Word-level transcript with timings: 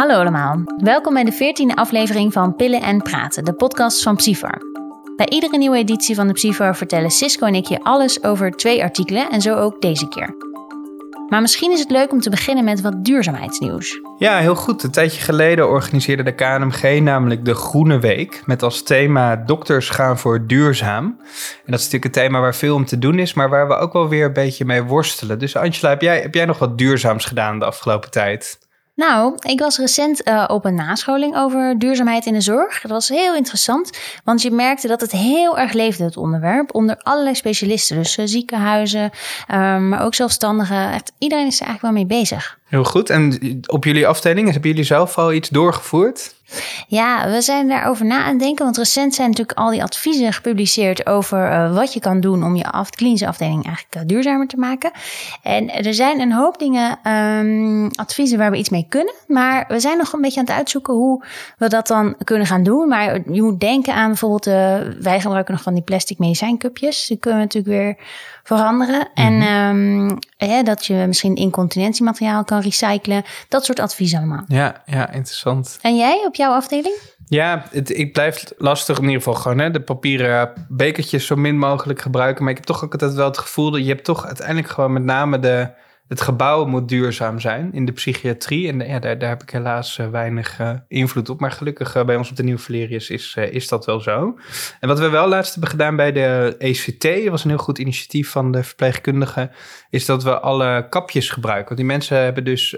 Hallo 0.00 0.20
allemaal, 0.20 0.62
welkom 0.76 1.14
bij 1.14 1.24
de 1.24 1.32
14e 1.32 1.74
aflevering 1.74 2.32
van 2.32 2.56
Pillen 2.56 2.82
en 2.82 3.02
Praten, 3.02 3.44
de 3.44 3.52
podcast 3.52 4.02
van 4.02 4.16
Psyfar. 4.16 4.62
Bij 5.16 5.28
iedere 5.28 5.58
nieuwe 5.58 5.76
editie 5.76 6.14
van 6.14 6.26
de 6.26 6.32
Psyfar 6.32 6.76
vertellen 6.76 7.10
Cisco 7.10 7.46
en 7.46 7.54
ik 7.54 7.66
je 7.66 7.82
alles 7.82 8.22
over 8.22 8.50
twee 8.50 8.82
artikelen 8.82 9.30
en 9.30 9.40
zo 9.40 9.54
ook 9.54 9.80
deze 9.80 10.08
keer. 10.08 10.34
Maar 11.28 11.40
misschien 11.40 11.72
is 11.72 11.80
het 11.80 11.90
leuk 11.90 12.12
om 12.12 12.20
te 12.20 12.30
beginnen 12.30 12.64
met 12.64 12.80
wat 12.80 13.04
duurzaamheidsnieuws. 13.04 14.00
Ja, 14.18 14.38
heel 14.38 14.54
goed. 14.54 14.82
Een 14.82 14.90
tijdje 14.90 15.20
geleden 15.20 15.68
organiseerde 15.68 16.22
de 16.22 16.34
KNMG 16.34 17.00
namelijk 17.00 17.44
de 17.44 17.54
Groene 17.54 17.98
Week. 17.98 18.42
Met 18.46 18.62
als 18.62 18.82
thema 18.82 19.36
dokters 19.36 19.88
gaan 19.88 20.18
voor 20.18 20.46
duurzaam. 20.46 21.04
En 21.04 21.70
dat 21.72 21.78
is 21.78 21.84
natuurlijk 21.84 22.04
een 22.04 22.22
thema 22.22 22.40
waar 22.40 22.54
veel 22.54 22.74
om 22.74 22.84
te 22.84 22.98
doen 22.98 23.18
is, 23.18 23.34
maar 23.34 23.48
waar 23.48 23.68
we 23.68 23.74
ook 23.74 23.92
wel 23.92 24.08
weer 24.08 24.24
een 24.24 24.32
beetje 24.32 24.64
mee 24.64 24.82
worstelen. 24.82 25.38
Dus 25.38 25.56
Angela, 25.56 25.88
heb 25.88 26.02
jij, 26.02 26.20
heb 26.20 26.34
jij 26.34 26.44
nog 26.44 26.58
wat 26.58 26.78
duurzaams 26.78 27.24
gedaan 27.24 27.58
de 27.58 27.64
afgelopen 27.64 28.10
tijd? 28.10 28.68
Nou, 29.00 29.34
ik 29.38 29.60
was 29.60 29.78
recent 29.78 30.28
uh, 30.28 30.44
op 30.48 30.64
een 30.64 30.74
nascholing 30.74 31.36
over 31.36 31.78
duurzaamheid 31.78 32.26
in 32.26 32.32
de 32.32 32.40
zorg. 32.40 32.80
Dat 32.80 32.90
was 32.90 33.08
heel 33.08 33.34
interessant, 33.34 33.98
want 34.24 34.42
je 34.42 34.50
merkte 34.50 34.88
dat 34.88 35.00
het 35.00 35.10
heel 35.10 35.58
erg 35.58 35.72
leefde, 35.72 36.04
het 36.04 36.16
onderwerp, 36.16 36.74
onder 36.74 36.96
allerlei 37.02 37.34
specialisten. 37.34 37.96
Dus 37.96 38.18
uh, 38.18 38.26
ziekenhuizen, 38.26 39.10
um, 39.52 39.88
maar 39.88 40.04
ook 40.04 40.14
zelfstandigen. 40.14 41.02
Iedereen 41.18 41.46
is 41.46 41.60
er 41.60 41.66
eigenlijk 41.66 41.94
wel 41.94 42.04
mee 42.04 42.20
bezig. 42.20 42.58
Heel 42.64 42.84
goed. 42.84 43.10
En 43.10 43.38
op 43.66 43.84
jullie 43.84 44.06
afdeling, 44.06 44.50
hebben 44.52 44.70
jullie 44.70 44.84
zelf 44.84 45.18
al 45.18 45.32
iets 45.32 45.48
doorgevoerd? 45.48 46.34
Ja, 46.88 47.30
we 47.30 47.40
zijn 47.40 47.68
daarover 47.68 48.06
na 48.06 48.22
aan 48.22 48.30
het 48.30 48.38
denken. 48.38 48.64
Want 48.64 48.76
recent 48.76 49.14
zijn 49.14 49.28
natuurlijk 49.28 49.58
al 49.58 49.70
die 49.70 49.82
adviezen 49.82 50.32
gepubliceerd 50.32 51.06
over 51.06 51.50
uh, 51.50 51.74
wat 51.74 51.92
je 51.92 52.00
kan 52.00 52.20
doen 52.20 52.44
om 52.44 52.56
je 52.56 52.70
af, 52.70 52.90
klinische 52.90 53.26
afdeling 53.26 53.64
eigenlijk 53.64 53.94
uh, 53.96 54.02
duurzamer 54.06 54.46
te 54.46 54.56
maken. 54.56 54.90
En 55.42 55.70
er 55.70 55.94
zijn 55.94 56.20
een 56.20 56.32
hoop 56.32 56.58
dingen, 56.58 56.98
um, 57.12 57.90
adviezen 57.94 58.38
waar 58.38 58.50
we 58.50 58.56
iets 58.56 58.68
mee 58.68 58.86
kunnen. 58.88 59.14
Maar 59.26 59.64
we 59.68 59.80
zijn 59.80 59.98
nog 59.98 60.12
een 60.12 60.20
beetje 60.20 60.40
aan 60.40 60.46
het 60.46 60.54
uitzoeken 60.54 60.94
hoe 60.94 61.24
we 61.58 61.68
dat 61.68 61.86
dan 61.86 62.16
kunnen 62.24 62.46
gaan 62.46 62.62
doen. 62.62 62.88
Maar 62.88 63.32
je 63.32 63.42
moet 63.42 63.60
denken 63.60 63.94
aan 63.94 64.08
bijvoorbeeld, 64.08 64.46
uh, 64.46 64.54
wij 65.00 65.20
gebruiken 65.20 65.54
nog 65.54 65.62
van 65.62 65.74
die 65.74 65.82
plastic 65.82 66.18
medicijncupjes. 66.18 67.06
Die 67.06 67.18
kunnen 67.18 67.40
we 67.40 67.46
natuurlijk 67.46 67.74
weer 67.74 67.96
veranderen. 68.42 69.08
En 69.14 69.42
um, 69.42 70.18
ja, 70.36 70.62
dat 70.62 70.86
je 70.86 70.94
misschien 70.94 71.34
incontinentiemateriaal 71.34 72.44
kan 72.44 72.60
recyclen. 72.60 73.22
Dat 73.48 73.64
soort 73.64 73.80
adviezen 73.80 74.18
allemaal. 74.18 74.44
Ja, 74.46 74.82
ja 74.86 75.10
interessant. 75.12 75.78
En 75.82 75.96
jij 75.96 76.22
op 76.26 76.34
jouw 76.34 76.52
afdeling? 76.52 76.96
Ja, 77.26 77.64
het, 77.70 77.98
ik 77.98 78.12
blijf 78.12 78.44
lastig 78.58 78.96
in 78.96 79.04
ieder 79.04 79.16
geval 79.16 79.34
gewoon 79.34 79.58
hè, 79.58 79.70
de 79.70 79.80
papieren 79.80 80.52
bekertjes 80.68 81.26
zo 81.26 81.36
min 81.36 81.58
mogelijk 81.58 82.00
gebruiken. 82.00 82.42
Maar 82.42 82.50
ik 82.52 82.58
heb 82.58 82.66
toch 82.66 82.84
ook 82.84 82.92
altijd 82.92 83.14
wel 83.14 83.26
het 83.26 83.38
gevoel 83.38 83.70
dat 83.70 83.80
je 83.80 83.88
hebt 83.88 84.04
toch 84.04 84.26
uiteindelijk 84.26 84.68
gewoon 84.68 84.92
met 84.92 85.04
name 85.04 85.38
de 85.38 85.70
het 86.10 86.20
gebouw 86.20 86.64
moet 86.64 86.88
duurzaam 86.88 87.40
zijn 87.40 87.72
in 87.72 87.84
de 87.84 87.92
psychiatrie. 87.92 88.68
En 88.68 88.78
ja, 88.80 88.98
daar, 88.98 89.18
daar 89.18 89.28
heb 89.28 89.42
ik 89.42 89.50
helaas 89.50 89.98
uh, 89.98 90.08
weinig 90.08 90.60
uh, 90.60 90.70
invloed 90.88 91.28
op. 91.28 91.40
Maar 91.40 91.52
gelukkig 91.52 91.96
uh, 91.96 92.04
bij 92.04 92.16
ons 92.16 92.30
op 92.30 92.36
de 92.36 92.42
Nieuwe 92.42 92.60
Valerius 92.60 93.10
is, 93.10 93.36
is 93.50 93.68
dat 93.68 93.86
wel 93.86 94.00
zo. 94.00 94.38
En 94.80 94.88
wat 94.88 94.98
we 94.98 95.08
wel 95.08 95.28
laatst 95.28 95.52
hebben 95.52 95.70
gedaan 95.70 95.96
bij 95.96 96.12
de 96.12 96.54
ECT, 96.58 97.02
dat 97.02 97.28
was 97.28 97.44
een 97.44 97.50
heel 97.50 97.58
goed 97.58 97.78
initiatief 97.78 98.30
van 98.30 98.52
de 98.52 98.62
verpleegkundigen, 98.62 99.50
is 99.90 100.06
dat 100.06 100.22
we 100.22 100.40
alle 100.40 100.86
kapjes 100.88 101.30
gebruiken. 101.30 101.66
Want 101.66 101.78
die 101.78 101.88
mensen 101.88 102.16
hebben 102.16 102.44
dus 102.44 102.70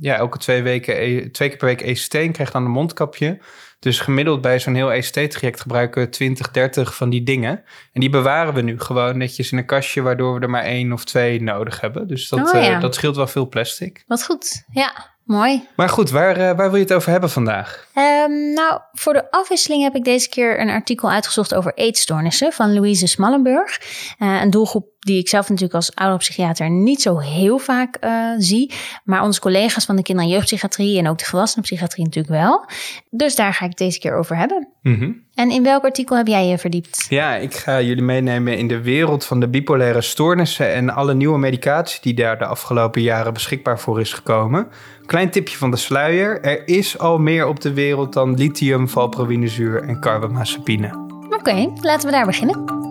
ja, 0.00 0.16
elke 0.16 0.38
twee 0.38 0.62
weken, 0.62 0.94
twee 1.32 1.48
keer 1.48 1.56
per 1.56 1.66
week 1.66 1.80
ECT 1.80 2.14
en 2.14 2.32
krijgen 2.32 2.52
dan 2.52 2.64
een 2.64 2.70
mondkapje. 2.70 3.38
Dus 3.82 4.00
gemiddeld 4.00 4.40
bij 4.40 4.58
zo'n 4.58 4.74
heel 4.74 4.92
ECT-traject 4.92 5.60
gebruiken 5.60 6.02
we 6.02 6.08
20, 6.08 6.50
30 6.50 6.94
van 6.94 7.10
die 7.10 7.22
dingen. 7.22 7.64
En 7.92 8.00
die 8.00 8.10
bewaren 8.10 8.54
we 8.54 8.60
nu 8.60 8.80
gewoon 8.80 9.18
netjes 9.18 9.52
in 9.52 9.58
een 9.58 9.66
kastje, 9.66 10.02
waardoor 10.02 10.34
we 10.34 10.40
er 10.40 10.50
maar 10.50 10.62
één 10.62 10.92
of 10.92 11.04
twee 11.04 11.42
nodig 11.42 11.80
hebben. 11.80 12.08
Dus 12.08 12.28
dat, 12.28 12.54
oh, 12.54 12.62
ja. 12.62 12.74
uh, 12.74 12.80
dat 12.80 12.94
scheelt 12.94 13.16
wel 13.16 13.26
veel 13.26 13.48
plastic. 13.48 14.04
Wat 14.06 14.24
goed, 14.24 14.64
ja. 14.70 15.10
Mooi. 15.24 15.68
Maar 15.76 15.88
goed, 15.88 16.10
waar, 16.10 16.38
uh, 16.38 16.44
waar 16.44 16.70
wil 16.70 16.74
je 16.74 16.84
het 16.84 16.92
over 16.92 17.10
hebben 17.10 17.30
vandaag? 17.30 17.86
Um, 17.94 18.52
nou, 18.52 18.80
voor 18.92 19.12
de 19.12 19.30
afwisseling 19.30 19.82
heb 19.82 19.94
ik 19.94 20.04
deze 20.04 20.28
keer 20.28 20.60
een 20.60 20.70
artikel 20.70 21.10
uitgezocht 21.10 21.54
over 21.54 21.74
eetstoornissen 21.74 22.52
van 22.52 22.74
Louise 22.74 23.06
Smallenburg. 23.06 23.80
Uh, 24.18 24.40
een 24.42 24.50
doelgroep 24.50 24.91
die 25.02 25.18
ik 25.18 25.28
zelf 25.28 25.48
natuurlijk 25.48 25.74
als 25.74 25.94
ouderpsychiater 25.94 26.70
niet 26.70 27.02
zo 27.02 27.18
heel 27.18 27.58
vaak 27.58 27.96
uh, 28.00 28.34
zie. 28.38 28.72
Maar 29.04 29.22
onze 29.22 29.40
collega's 29.40 29.84
van 29.84 29.96
de 29.96 30.02
kinder- 30.02 30.24
en 30.24 30.30
jeugdpsychiatrie 30.30 30.98
en 30.98 31.08
ook 31.08 31.18
de 31.18 31.24
volwassenenpsychiatrie 31.24 32.04
natuurlijk 32.04 32.34
wel. 32.34 32.66
Dus 33.10 33.36
daar 33.36 33.54
ga 33.54 33.64
ik 33.64 33.70
het 33.70 33.78
deze 33.78 33.98
keer 33.98 34.14
over 34.14 34.36
hebben. 34.36 34.68
Mm 34.82 34.98
-hmm. 34.98 35.22
En 35.34 35.50
in 35.50 35.62
welk 35.62 35.84
artikel 35.84 36.16
heb 36.16 36.26
jij 36.26 36.46
je 36.46 36.58
verdiept? 36.58 37.06
Ja, 37.08 37.36
ik 37.36 37.54
ga 37.54 37.80
jullie 37.80 38.02
meenemen 38.02 38.58
in 38.58 38.68
de 38.68 38.80
wereld 38.80 39.24
van 39.24 39.40
de 39.40 39.48
bipolaire 39.48 40.00
stoornissen 40.00 40.72
en 40.72 40.90
alle 40.90 41.14
nieuwe 41.14 41.38
medicatie 41.38 42.00
die 42.02 42.14
daar 42.14 42.38
de 42.38 42.46
afgelopen 42.46 43.02
jaren 43.02 43.32
beschikbaar 43.32 43.80
voor 43.80 44.00
is 44.00 44.12
gekomen. 44.12 44.68
Klein 45.06 45.30
tipje 45.30 45.56
van 45.56 45.70
de 45.70 45.76
sluier. 45.76 46.40
Er 46.40 46.68
is 46.68 46.98
al 46.98 47.18
meer 47.18 47.46
op 47.46 47.60
de 47.60 47.72
wereld 47.72 48.12
dan 48.12 48.34
lithium, 48.34 48.88
valproïnezuur 48.88 49.82
en 49.82 50.00
carbamazepine. 50.00 50.86
Oké, 51.24 51.34
okay, 51.34 51.72
laten 51.80 52.06
we 52.06 52.12
daar 52.14 52.26
beginnen. 52.26 52.81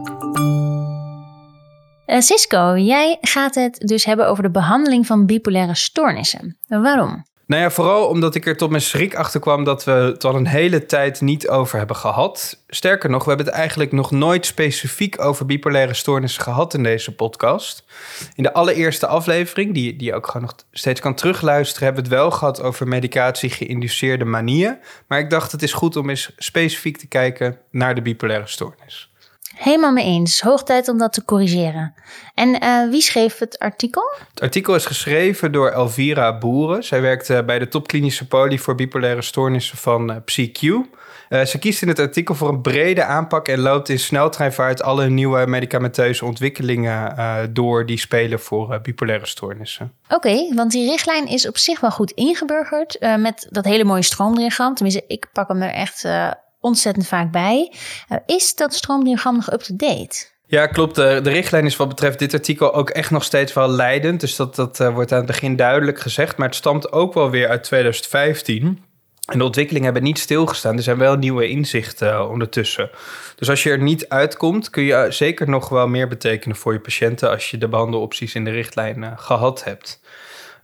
Uh, 2.11 2.19
Cisco, 2.19 2.77
jij 2.77 3.17
gaat 3.21 3.55
het 3.55 3.79
dus 3.79 4.05
hebben 4.05 4.27
over 4.27 4.43
de 4.43 4.51
behandeling 4.51 5.05
van 5.05 5.25
bipolaire 5.25 5.75
stoornissen. 5.75 6.57
Waarom? 6.67 7.25
Nou 7.45 7.61
ja, 7.61 7.69
vooral 7.69 8.07
omdat 8.07 8.35
ik 8.35 8.45
er 8.45 8.57
tot 8.57 8.69
mijn 8.69 8.81
schrik 8.81 9.15
achter 9.15 9.39
kwam 9.39 9.63
dat 9.63 9.83
we 9.83 9.91
het 9.91 10.23
al 10.23 10.35
een 10.35 10.47
hele 10.47 10.85
tijd 10.85 11.21
niet 11.21 11.47
over 11.47 11.77
hebben 11.77 11.95
gehad. 11.95 12.63
Sterker 12.67 13.09
nog, 13.09 13.23
we 13.23 13.29
hebben 13.29 13.47
het 13.47 13.55
eigenlijk 13.55 13.91
nog 13.91 14.11
nooit 14.11 14.45
specifiek 14.45 15.21
over 15.23 15.45
bipolaire 15.45 15.93
stoornissen 15.93 16.43
gehad 16.43 16.73
in 16.73 16.83
deze 16.83 17.15
podcast. 17.15 17.83
In 18.35 18.43
de 18.43 18.53
allereerste 18.53 19.07
aflevering, 19.07 19.73
die, 19.73 19.95
die 19.95 20.07
je 20.07 20.15
ook 20.15 20.27
gewoon 20.27 20.41
nog 20.41 20.55
steeds 20.71 20.99
kan 20.99 21.15
terugluisteren, 21.15 21.83
hebben 21.83 22.03
we 22.03 22.09
het 22.09 22.19
wel 22.19 22.31
gehad 22.31 22.61
over 22.61 22.87
medicatie 22.87 23.49
geïnduceerde 23.49 24.25
manieën. 24.25 24.77
Maar 25.07 25.19
ik 25.19 25.29
dacht, 25.29 25.51
het 25.51 25.63
is 25.63 25.73
goed 25.73 25.95
om 25.95 26.09
eens 26.09 26.31
specifiek 26.37 26.97
te 26.97 27.07
kijken 27.07 27.57
naar 27.71 27.95
de 27.95 28.01
bipolaire 28.01 28.47
stoornis. 28.47 29.10
Helemaal 29.61 29.91
mee 29.91 30.05
eens. 30.05 30.41
Hoog 30.41 30.63
tijd 30.63 30.87
om 30.87 30.97
dat 30.97 31.13
te 31.13 31.25
corrigeren. 31.25 31.93
En 32.33 32.63
uh, 32.63 32.89
wie 32.89 33.01
schreef 33.01 33.37
het 33.37 33.59
artikel? 33.59 34.03
Het 34.29 34.41
artikel 34.41 34.75
is 34.75 34.85
geschreven 34.85 35.51
door 35.51 35.69
Elvira 35.69 36.37
Boeren. 36.37 36.83
Zij 36.83 37.01
werkt 37.01 37.29
uh, 37.29 37.41
bij 37.41 37.59
de 37.59 37.67
topklinische 37.67 38.27
poli 38.27 38.59
voor 38.59 38.75
bipolaire 38.75 39.21
stoornissen 39.21 39.77
van 39.77 40.11
uh, 40.11 40.15
PsyQ. 40.17 40.59
ze 41.47 41.57
kiest 41.59 41.81
in 41.81 41.87
het 41.87 41.99
artikel 41.99 42.35
voor 42.35 42.49
een 42.49 42.61
brede 42.61 43.03
aanpak 43.03 43.47
en 43.47 43.59
loopt 43.59 43.89
in 43.89 43.99
sneltreinvaart 43.99 44.81
alle 44.81 45.09
nieuwe 45.09 45.45
medicamenteuze 45.47 46.25
ontwikkelingen 46.25 47.53
door 47.53 47.85
die 47.85 47.97
spelen 47.97 48.39
voor 48.39 48.79
bipolaire 48.81 49.27
stoornissen. 49.27 49.93
Oké, 50.03 50.15
okay, 50.15 50.51
want 50.55 50.71
die 50.71 50.89
richtlijn 50.89 51.27
is 51.27 51.47
op 51.47 51.57
zich 51.57 51.79
wel 51.79 51.91
goed 51.91 52.11
ingeburgerd 52.11 52.97
met 53.17 53.47
dat 53.49 53.65
hele 53.65 53.83
mooie 53.83 54.03
stroomdiagram. 54.03 54.75
Tenminste, 54.75 55.03
ik 55.07 55.29
pak 55.33 55.47
hem 55.47 55.61
er 55.61 55.73
echt 55.73 56.05
ontzettend 56.61 57.07
vaak 57.07 57.31
bij. 57.31 57.73
Uh, 58.09 58.17
is 58.25 58.55
dat 58.55 58.73
stroomdiagram 58.73 59.35
nog 59.35 59.53
up-to-date? 59.53 60.29
Ja, 60.51 60.67
klopt. 60.67 60.95
De, 60.95 61.19
richtlijn 61.19 61.65
is 61.65 61.75
wat 61.75 61.87
betreft 61.87 62.19
dit 62.19 62.33
artikel 62.33 62.73
ook 62.73 62.89
echt 62.89 63.11
nog 63.11 63.23
steeds 63.23 63.53
wel 63.53 63.69
leidend. 63.69 64.19
Dus 64.19 64.35
dat, 64.35 64.55
dat 64.55 64.79
uh, 64.79 64.93
wordt 64.93 65.11
aan 65.11 65.17
het 65.17 65.27
begin 65.27 65.55
duidelijk 65.55 65.99
gezegd. 65.99 66.37
Maar 66.37 66.47
het 66.47 66.55
stamt 66.55 66.91
ook 66.91 67.13
wel 67.13 67.29
weer 67.29 67.49
uit 67.49 67.63
2015. 67.63 68.83
En 69.25 69.37
de 69.37 69.43
ontwikkelingen 69.43 69.85
hebben 69.85 70.03
niet 70.03 70.19
stilgestaan. 70.19 70.77
Er 70.77 70.83
zijn 70.83 70.97
wel 70.97 71.15
nieuwe 71.15 71.47
inzichten 71.47 72.13
uh, 72.13 72.29
ondertussen. 72.29 72.89
Dus 73.35 73.49
als 73.49 73.63
je 73.63 73.69
er 73.69 73.81
niet 73.81 74.09
uitkomt, 74.09 74.69
kun 74.69 74.83
je 74.83 75.07
zeker 75.09 75.49
nog 75.49 75.69
wel 75.69 75.87
meer 75.87 76.07
betekenen 76.07 76.55
voor 76.55 76.73
je 76.73 76.79
patiënten 76.79 77.29
als 77.29 77.51
je 77.51 77.57
de 77.57 77.67
behandelopties 77.67 78.35
in 78.35 78.45
de 78.45 78.51
richtlijn 78.51 79.13
gehad 79.17 79.63
hebt. 79.63 80.01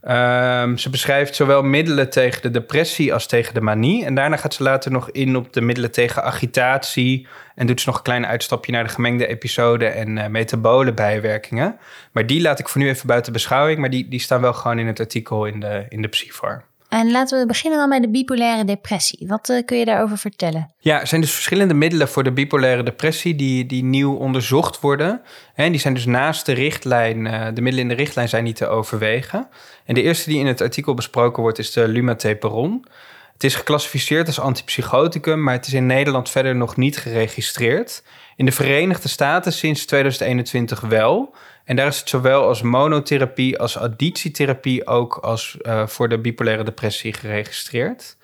Um, 0.10 0.78
ze 0.78 0.90
beschrijft 0.90 1.36
zowel 1.36 1.64
middelen 1.64 2.10
tegen 2.10 2.42
de 2.42 2.52
depressie 2.52 3.14
als 3.14 3.28
tegen 3.28 3.54
de 3.54 3.62
manie. 3.62 4.06
En 4.06 4.16
daarna 4.16 4.38
gaat 4.38 4.54
ze 4.54 4.64
later 4.64 4.92
nog 4.92 5.12
in 5.12 5.36
op 5.36 5.54
de 5.54 5.62
middelen 5.62 5.92
tegen 5.92 6.24
agitatie. 6.24 7.28
En 7.56 7.68
doet 7.68 7.82
ze 7.82 7.88
nog 7.88 7.98
een 7.98 8.04
klein 8.04 8.26
uitstapje 8.26 8.72
naar 8.72 8.84
de 8.84 8.90
gemengde 8.90 9.28
episode 9.28 9.86
en 9.86 10.18
uh, 10.18 10.28
metabole 10.28 10.94
bijwerkingen. 10.94 11.78
Maar 12.12 12.26
die 12.26 12.42
laat 12.42 12.60
ik 12.60 12.70
voor 12.70 12.82
nu 12.82 12.88
even 12.90 13.08
buiten 13.08 13.34
beschouwing. 13.34 13.80
Maar 13.80 13.90
die, 13.90 14.08
die 14.08 14.20
staan 14.20 14.42
wel 14.42 14.54
gewoon 14.54 14.80
in 14.80 14.88
het 14.88 15.00
artikel 15.00 15.46
in 15.46 15.60
de, 15.60 15.86
in 15.90 16.02
de 16.02 16.08
Psyfar. 16.08 16.64
En 16.98 17.12
laten 17.12 17.40
we 17.40 17.46
beginnen 17.46 17.80
dan 17.80 17.90
bij 17.90 18.00
de 18.00 18.10
bipolaire 18.10 18.66
depressie. 18.66 19.28
Wat 19.28 19.50
uh, 19.50 19.66
kun 19.66 19.78
je 19.78 19.86
daarover 19.86 20.18
vertellen? 20.18 20.74
Ja, 20.80 21.00
er 21.00 21.08
zijn 21.08 21.22
dus 21.22 21.32
verschillende 21.32 21.74
middelen 21.74 22.08
voor 22.08 22.24
de 22.24 22.32
bipolaire 22.32 22.84
depressie 22.84 23.36
die, 23.36 23.66
die 23.66 23.84
nieuw 23.84 24.16
onderzocht 24.16 24.80
worden. 24.80 25.22
En 25.56 25.72
die 25.72 25.82
zijn 25.82 25.94
dus 25.94 26.06
naast 26.06 26.46
de 26.46 26.54
richtlijn, 26.54 27.26
uh, 27.26 27.46
de 27.46 27.62
middelen 27.62 27.80
in 27.80 27.88
de 27.88 28.04
richtlijn 28.04 28.30
zijn 28.30 28.44
niet 28.44 28.56
te 28.56 28.68
overwegen. 28.68 29.48
En 29.86 29.94
de 29.94 30.02
eerste 30.02 30.30
die 30.30 30.40
in 30.40 30.48
het 30.48 30.62
artikel 30.62 30.94
besproken 30.94 31.42
wordt 31.42 31.60
is 31.60 31.72
de 31.72 31.88
lumateperon. 31.88 32.86
Het 33.34 33.44
is 33.44 33.56
geclassificeerd 33.56 34.28
als 34.28 34.40
antipsychoticum, 34.40 35.44
maar 35.44 35.54
het 35.54 35.68
is 35.68 35.74
in 35.74 35.86
Nederland 35.86 36.30
verder 36.30 36.56
nog 36.56 36.76
niet 36.76 36.98
geregistreerd. 36.98 38.04
In 38.36 38.46
de 38.46 38.52
Verenigde 38.52 39.08
Staten 39.08 39.54
sinds 39.54 39.86
2021 39.86 40.80
wel. 40.80 41.36
En 41.68 41.76
daar 41.76 41.88
is 41.88 42.00
het 42.00 42.10
zowel 42.10 42.44
als 42.44 42.62
monotherapie 42.62 43.60
als 43.60 43.78
additietherapie 43.78 44.88
ook 44.88 45.18
als 45.18 45.58
uh, 45.62 45.88
voor 45.88 46.10
de 46.10 46.20
bipolaire 46.20 46.64
depressie 46.64 47.14
geregistreerd. 47.14 48.18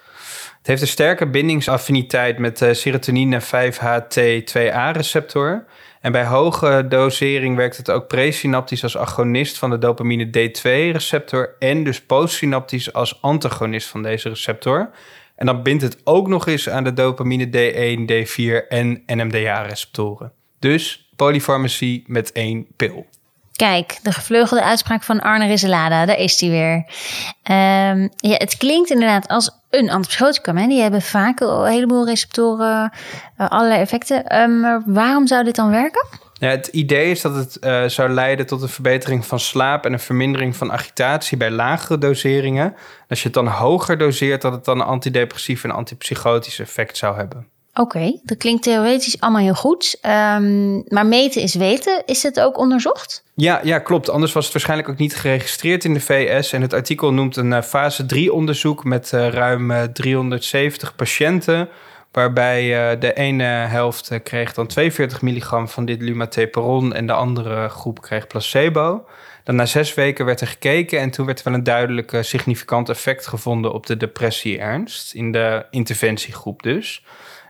Het 0.57 0.67
heeft 0.67 0.81
een 0.81 0.87
sterke 0.87 1.29
bindingsaffiniteit 1.29 2.37
met 2.37 2.57
de 2.57 2.73
serotonine 2.73 3.41
5-HT2A-receptor. 3.41 5.65
En 6.01 6.11
bij 6.11 6.25
hoge 6.25 6.85
dosering 6.89 7.55
werkt 7.55 7.77
het 7.77 7.91
ook 7.91 8.07
presynaptisch 8.07 8.83
als 8.83 8.97
agonist 8.97 9.57
van 9.57 9.69
de 9.69 9.77
dopamine 9.77 10.25
D2-receptor 10.25 11.55
en 11.59 11.83
dus 11.83 12.01
postsynaptisch 12.01 12.93
als 12.93 13.21
antagonist 13.21 13.87
van 13.87 14.03
deze 14.03 14.29
receptor. 14.29 14.89
En 15.35 15.45
dan 15.45 15.63
bindt 15.63 15.83
het 15.83 15.97
ook 16.03 16.27
nog 16.27 16.47
eens 16.47 16.69
aan 16.69 16.83
de 16.83 16.93
dopamine 16.93 17.45
D1, 17.45 17.99
D4 18.11 18.67
en 18.67 19.03
NMDA-receptoren. 19.05 20.31
Dus 20.59 21.11
polyfarmacie 21.15 22.03
met 22.07 22.31
één 22.31 22.67
pil. 22.75 23.07
Kijk, 23.55 23.99
de 24.01 24.11
gevleugelde 24.11 24.63
uitspraak 24.63 25.03
van 25.03 25.21
Arne 25.21 25.47
Rizzelada, 25.47 26.05
daar 26.05 26.17
is 26.17 26.41
hij 26.41 26.49
weer. 26.49 26.75
Um, 26.75 28.09
ja, 28.15 28.37
het 28.37 28.57
klinkt 28.57 28.89
inderdaad 28.89 29.27
als 29.27 29.51
een 29.69 29.89
antipsychoticum. 29.89 30.57
Hè? 30.57 30.67
Die 30.67 30.81
hebben 30.81 31.01
vaak 31.01 31.39
een 31.39 31.65
heleboel 31.65 32.05
receptoren, 32.05 32.91
uh, 33.37 33.49
allerlei 33.49 33.81
effecten. 33.81 34.23
Maar 34.59 34.81
waarom 34.85 35.27
zou 35.27 35.43
dit 35.43 35.55
dan 35.55 35.69
werken? 35.69 36.07
Ja, 36.33 36.49
het 36.49 36.67
idee 36.67 37.11
is 37.11 37.21
dat 37.21 37.35
het 37.35 37.57
uh, 37.61 37.83
zou 37.85 38.09
leiden 38.09 38.45
tot 38.45 38.61
een 38.61 38.69
verbetering 38.69 39.25
van 39.25 39.39
slaap 39.39 39.85
en 39.85 39.93
een 39.93 39.99
vermindering 39.99 40.55
van 40.55 40.71
agitatie 40.71 41.37
bij 41.37 41.51
lagere 41.51 41.97
doseringen. 41.97 42.75
Als 43.09 43.19
je 43.19 43.25
het 43.25 43.33
dan 43.33 43.47
hoger 43.47 43.97
doseert, 43.97 44.41
dat 44.41 44.53
het 44.53 44.65
dan 44.65 44.79
een 44.79 44.85
antidepressief 44.85 45.63
en 45.63 45.71
antipsychotisch 45.71 46.59
effect 46.59 46.97
zou 46.97 47.15
hebben. 47.15 47.47
Oké, 47.75 48.19
dat 48.23 48.37
klinkt 48.37 48.63
theoretisch 48.63 49.19
allemaal 49.19 49.41
heel 49.41 49.53
goed. 49.53 49.97
Um, 50.01 50.83
maar 50.87 51.05
meten 51.05 51.41
is 51.41 51.55
weten. 51.55 52.03
Is 52.05 52.23
het 52.23 52.39
ook 52.39 52.57
onderzocht? 52.57 53.23
Ja, 53.33 53.59
ja, 53.63 53.79
klopt. 53.79 54.09
Anders 54.09 54.33
was 54.33 54.43
het 54.43 54.53
waarschijnlijk 54.53 54.89
ook 54.89 54.97
niet 54.97 55.15
geregistreerd 55.15 55.83
in 55.83 55.93
de 55.93 55.99
VS. 55.99 56.53
En 56.53 56.61
het 56.61 56.73
artikel 56.73 57.13
noemt 57.13 57.35
een 57.35 57.51
uh, 57.51 57.61
fase 57.61 58.05
3 58.05 58.33
onderzoek 58.33 58.83
met 58.83 59.11
uh, 59.11 59.27
ruim 59.27 59.71
uh, 59.71 59.83
370 59.83 60.95
patiënten. 60.95 61.69
Waarbij 62.11 62.97
de 62.99 63.13
ene 63.13 63.43
helft 63.43 64.11
kreeg 64.23 64.53
dan 64.53 64.67
42 64.67 65.21
milligram 65.21 65.67
van 65.67 65.85
dit 65.85 66.01
lumateperon 66.01 66.93
en 66.93 67.07
de 67.07 67.13
andere 67.13 67.69
groep 67.69 68.01
kreeg 68.01 68.27
placebo. 68.27 69.05
Dan 69.43 69.55
na 69.55 69.65
zes 69.65 69.93
weken 69.93 70.25
werd 70.25 70.41
er 70.41 70.47
gekeken 70.47 70.99
en 70.99 71.09
toen 71.09 71.25
werd 71.25 71.39
er 71.39 71.45
wel 71.45 71.53
een 71.53 71.63
duidelijk 71.63 72.17
significant 72.21 72.89
effect 72.89 73.27
gevonden 73.27 73.73
op 73.73 73.85
de 73.85 73.97
depressie 73.97 74.59
ernst. 74.59 75.13
In 75.13 75.31
de 75.31 75.65
interventiegroep 75.69 76.63
dus. 76.63 77.03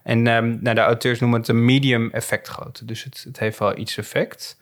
En 0.04 0.28
um, 0.28 0.60
nou, 0.62 0.76
de 0.76 0.82
auteurs 0.82 1.20
noemen 1.20 1.40
het 1.40 1.48
een 1.48 1.66
medium 1.66 2.10
effectgrootte. 2.12 2.86
Dus 2.86 3.04
het, 3.04 3.24
het 3.28 3.40
heeft 3.40 3.60
wel 3.60 3.78
iets 3.78 3.98
effect. 3.98 4.58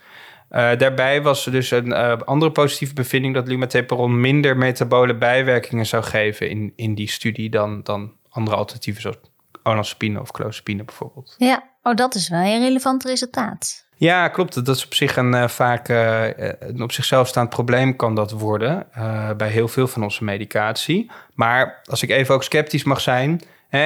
Uh, 0.52 0.78
daarbij 0.78 1.22
was 1.22 1.46
er 1.46 1.52
dus 1.52 1.72
een 1.72 1.88
uh, 1.88 2.18
andere 2.26 2.52
positieve 2.52 2.94
bevinding 2.94 3.34
dat 3.34 3.48
lumateperon 3.48 4.20
minder 4.20 4.58
metabole 4.58 5.16
bijwerkingen 5.16 5.86
zou 5.86 6.04
geven 6.04 6.50
in, 6.50 6.74
in 6.76 6.96
die 6.96 7.10
studie 7.10 7.50
dan, 7.50 7.84
dan 7.84 8.14
andere 8.30 8.58
alternatieven 8.58 9.02
zoals 9.02 9.18
olanzapine 9.64 10.22
of 10.22 10.32
clozapine 10.32 10.84
bijvoorbeeld. 10.84 11.36
Ja, 11.38 11.64
oh, 11.84 11.96
dat 11.96 12.16
is 12.16 12.30
wel 12.30 12.40
een 12.40 12.62
relevant 12.62 13.04
resultaat. 13.04 13.86
Ja, 13.96 14.28
klopt. 14.28 14.66
Dat 14.66 14.76
is 14.76 14.86
op 14.86 14.94
zich 14.94 15.16
een 15.16 15.34
uh, 15.34 15.48
vaak 15.48 15.88
een 15.88 16.82
op 16.82 16.92
zichzelf 16.92 17.28
staand 17.28 17.50
probleem 17.50 17.96
kan 17.96 18.16
dat 18.16 18.32
worden 18.32 18.88
bij 19.38 19.50
heel 19.50 19.68
veel 19.68 19.88
van 19.88 20.04
onze 20.04 20.24
medicatie. 20.24 21.12
Maar 21.34 21.82
als 21.84 22.04
ik 22.04 22.10
even 22.10 22.36
ook 22.36 22.44
sceptisch 22.44 22.84
mag 22.84 23.02
zijn, 23.02 23.42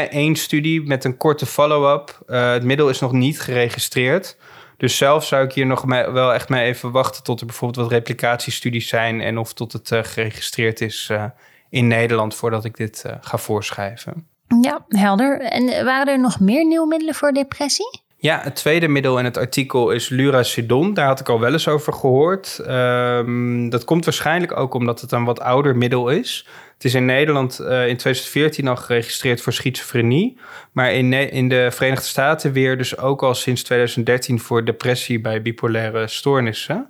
Eén 0.09 0.35
studie 0.35 0.81
met 0.81 1.03
een 1.03 1.17
korte 1.17 1.45
follow-up. 1.45 2.19
Uh, 2.27 2.51
het 2.51 2.63
middel 2.63 2.89
is 2.89 2.99
nog 2.99 3.11
niet 3.11 3.41
geregistreerd. 3.41 4.37
Dus 4.77 4.97
zelf 4.97 5.25
zou 5.25 5.45
ik 5.45 5.53
hier 5.53 5.65
nog 5.65 5.81
wel 6.11 6.33
echt 6.33 6.49
mee 6.49 6.65
even 6.65 6.91
wachten 6.91 7.23
tot 7.23 7.39
er 7.39 7.45
bijvoorbeeld 7.45 7.85
wat 7.85 7.91
replicatiestudies 7.97 8.87
zijn 8.87 9.21
en 9.21 9.37
of 9.37 9.53
tot 9.53 9.73
het 9.73 9.91
uh, 9.91 9.99
geregistreerd 10.03 10.81
is 10.81 11.09
uh, 11.11 11.25
in 11.69 11.87
Nederland 11.87 12.35
voordat 12.35 12.65
ik 12.65 12.77
dit 12.77 13.03
ga 13.21 13.37
voorschrijven. 13.37 14.27
Ja, 14.61 14.85
helder. 14.87 15.41
En 15.41 15.85
waren 15.85 16.13
er 16.13 16.19
nog 16.19 16.39
meer 16.39 16.65
nieuwe 16.65 16.87
middelen 16.87 17.15
voor 17.15 17.31
depressie? 17.31 18.03
Ja, 18.17 18.39
het 18.43 18.55
tweede 18.55 18.87
middel 18.87 19.19
in 19.19 19.25
het 19.25 19.37
artikel 19.37 19.91
is 19.91 20.09
Luracidon. 20.09 20.93
Daar 20.93 21.07
had 21.07 21.19
ik 21.19 21.29
al 21.29 21.39
wel 21.39 21.51
eens 21.51 21.67
over 21.67 21.93
gehoord. 21.93 22.61
Um, 22.67 23.69
dat 23.69 23.83
komt 23.83 24.05
waarschijnlijk 24.05 24.57
ook 24.57 24.73
omdat 24.73 25.01
het 25.01 25.11
een 25.11 25.23
wat 25.23 25.39
ouder 25.39 25.77
middel 25.77 26.09
is. 26.09 26.47
Het 26.73 26.83
is 26.85 26.93
in 26.93 27.05
Nederland 27.05 27.59
uh, 27.61 27.67
in 27.67 27.97
2014 27.97 28.67
al 28.67 28.75
geregistreerd 28.75 29.41
voor 29.41 29.53
schizofrenie. 29.53 30.37
Maar 30.71 30.93
in, 30.93 31.13
in 31.13 31.49
de 31.49 31.67
Verenigde 31.71 32.05
Staten 32.05 32.51
weer 32.51 32.77
dus 32.77 32.97
ook 32.97 33.23
al 33.23 33.33
sinds 33.33 33.63
2013 33.63 34.39
voor 34.39 34.65
depressie 34.65 35.21
bij 35.21 35.41
bipolaire 35.41 36.07
stoornissen. 36.07 36.89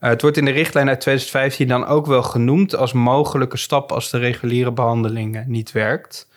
Uh, 0.00 0.08
het 0.08 0.22
wordt 0.22 0.36
in 0.36 0.44
de 0.44 0.50
richtlijn 0.50 0.88
uit 0.88 1.00
2015 1.00 1.68
dan 1.68 1.86
ook 1.86 2.06
wel 2.06 2.22
genoemd 2.22 2.76
als 2.76 2.92
mogelijke 2.92 3.56
stap 3.56 3.92
als 3.92 4.10
de 4.10 4.18
reguliere 4.18 4.72
behandeling 4.72 5.44
niet 5.46 5.72
werkt. 5.72 6.28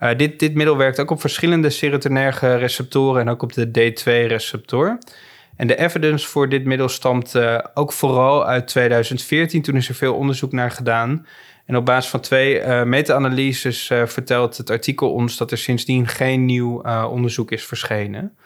Uh, 0.00 0.10
dit, 0.16 0.38
dit 0.38 0.54
middel 0.54 0.76
werkt 0.76 1.00
ook 1.00 1.10
op 1.10 1.20
verschillende 1.20 1.70
serotonerge 1.70 2.56
receptoren 2.56 3.20
en 3.20 3.28
ook 3.28 3.42
op 3.42 3.52
de 3.52 3.66
D2-receptor. 3.66 4.98
En 5.56 5.66
de 5.66 5.76
evidence 5.76 6.28
voor 6.28 6.48
dit 6.48 6.64
middel 6.64 6.88
stamt 6.88 7.34
uh, 7.34 7.58
ook 7.74 7.92
vooral 7.92 8.46
uit 8.46 8.66
2014. 8.66 9.62
Toen 9.62 9.76
is 9.76 9.88
er 9.88 9.94
veel 9.94 10.14
onderzoek 10.14 10.52
naar 10.52 10.70
gedaan. 10.70 11.26
En 11.66 11.76
op 11.76 11.84
basis 11.84 12.10
van 12.10 12.20
twee 12.20 12.60
uh, 12.60 12.82
meta-analyses 12.82 13.86
vertelt 13.86 14.56
het 14.56 14.70
artikel 14.70 15.12
ons 15.12 15.36
dat 15.36 15.50
er 15.50 15.58
sindsdien 15.58 16.06
geen 16.06 16.44
nieuw 16.44 16.82
onderzoek 17.06 17.50
is 17.50 17.64
verschenen. 17.64 18.36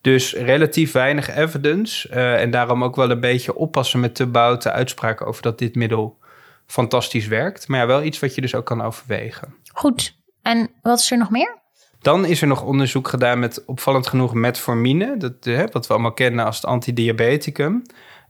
Dus 0.00 0.34
relatief 0.34 0.92
weinig 0.92 1.36
evidence. 1.36 2.08
en 2.08 2.50
daarom 2.50 2.84
ook 2.84 2.96
wel 2.96 3.10
een 3.10 3.20
beetje 3.20 3.54
oppassen 3.54 4.00
met 4.00 4.14
te 4.14 4.26
bouten 4.26 4.72
uitspraken 4.72 5.26
over 5.26 5.42
dat 5.42 5.58
dit 5.58 5.74
middel 5.74 6.18
fantastisch 6.66 7.26
werkt. 7.26 7.68
Maar 7.68 7.80
ja, 7.80 7.86
wel 7.86 8.02
iets 8.02 8.18
wat 8.18 8.34
je 8.34 8.40
dus 8.40 8.54
ook 8.54 8.66
kan 8.66 8.82
overwegen. 8.82 9.54
Goed. 9.72 10.18
En 10.42 10.70
wat 10.82 10.98
is 10.98 11.10
er 11.10 11.18
nog 11.18 11.30
meer? 11.30 11.58
Dan 12.00 12.24
is 12.24 12.42
er 12.42 12.48
nog 12.48 12.62
onderzoek 12.62 13.08
gedaan 13.08 13.38
met 13.38 13.64
opvallend 13.64 14.06
genoeg 14.06 14.34
metformine. 14.34 15.16
Dat, 15.16 15.34
wat 15.72 15.86
we 15.86 15.92
allemaal 15.92 16.12
kennen 16.12 16.44
als 16.44 16.56
het 16.56 16.64
antidiabeticum. 16.64 17.82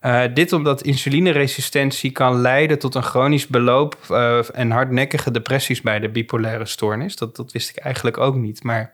Uh, 0.02 0.22
dit 0.34 0.52
omdat 0.52 0.82
insulineresistentie 0.82 2.10
kan 2.10 2.40
leiden 2.40 2.78
tot 2.78 2.94
een 2.94 3.02
chronisch 3.02 3.46
beloop 3.46 3.96
uh, 4.10 4.56
en 4.58 4.70
hardnekkige 4.70 5.30
depressies 5.30 5.80
bij 5.80 5.98
de 5.98 6.08
bipolaire 6.08 6.66
stoornis. 6.66 7.16
Dat, 7.16 7.36
dat 7.36 7.52
wist 7.52 7.70
ik 7.70 7.76
eigenlijk 7.76 8.18
ook 8.18 8.34
niet, 8.34 8.62
maar 8.62 8.92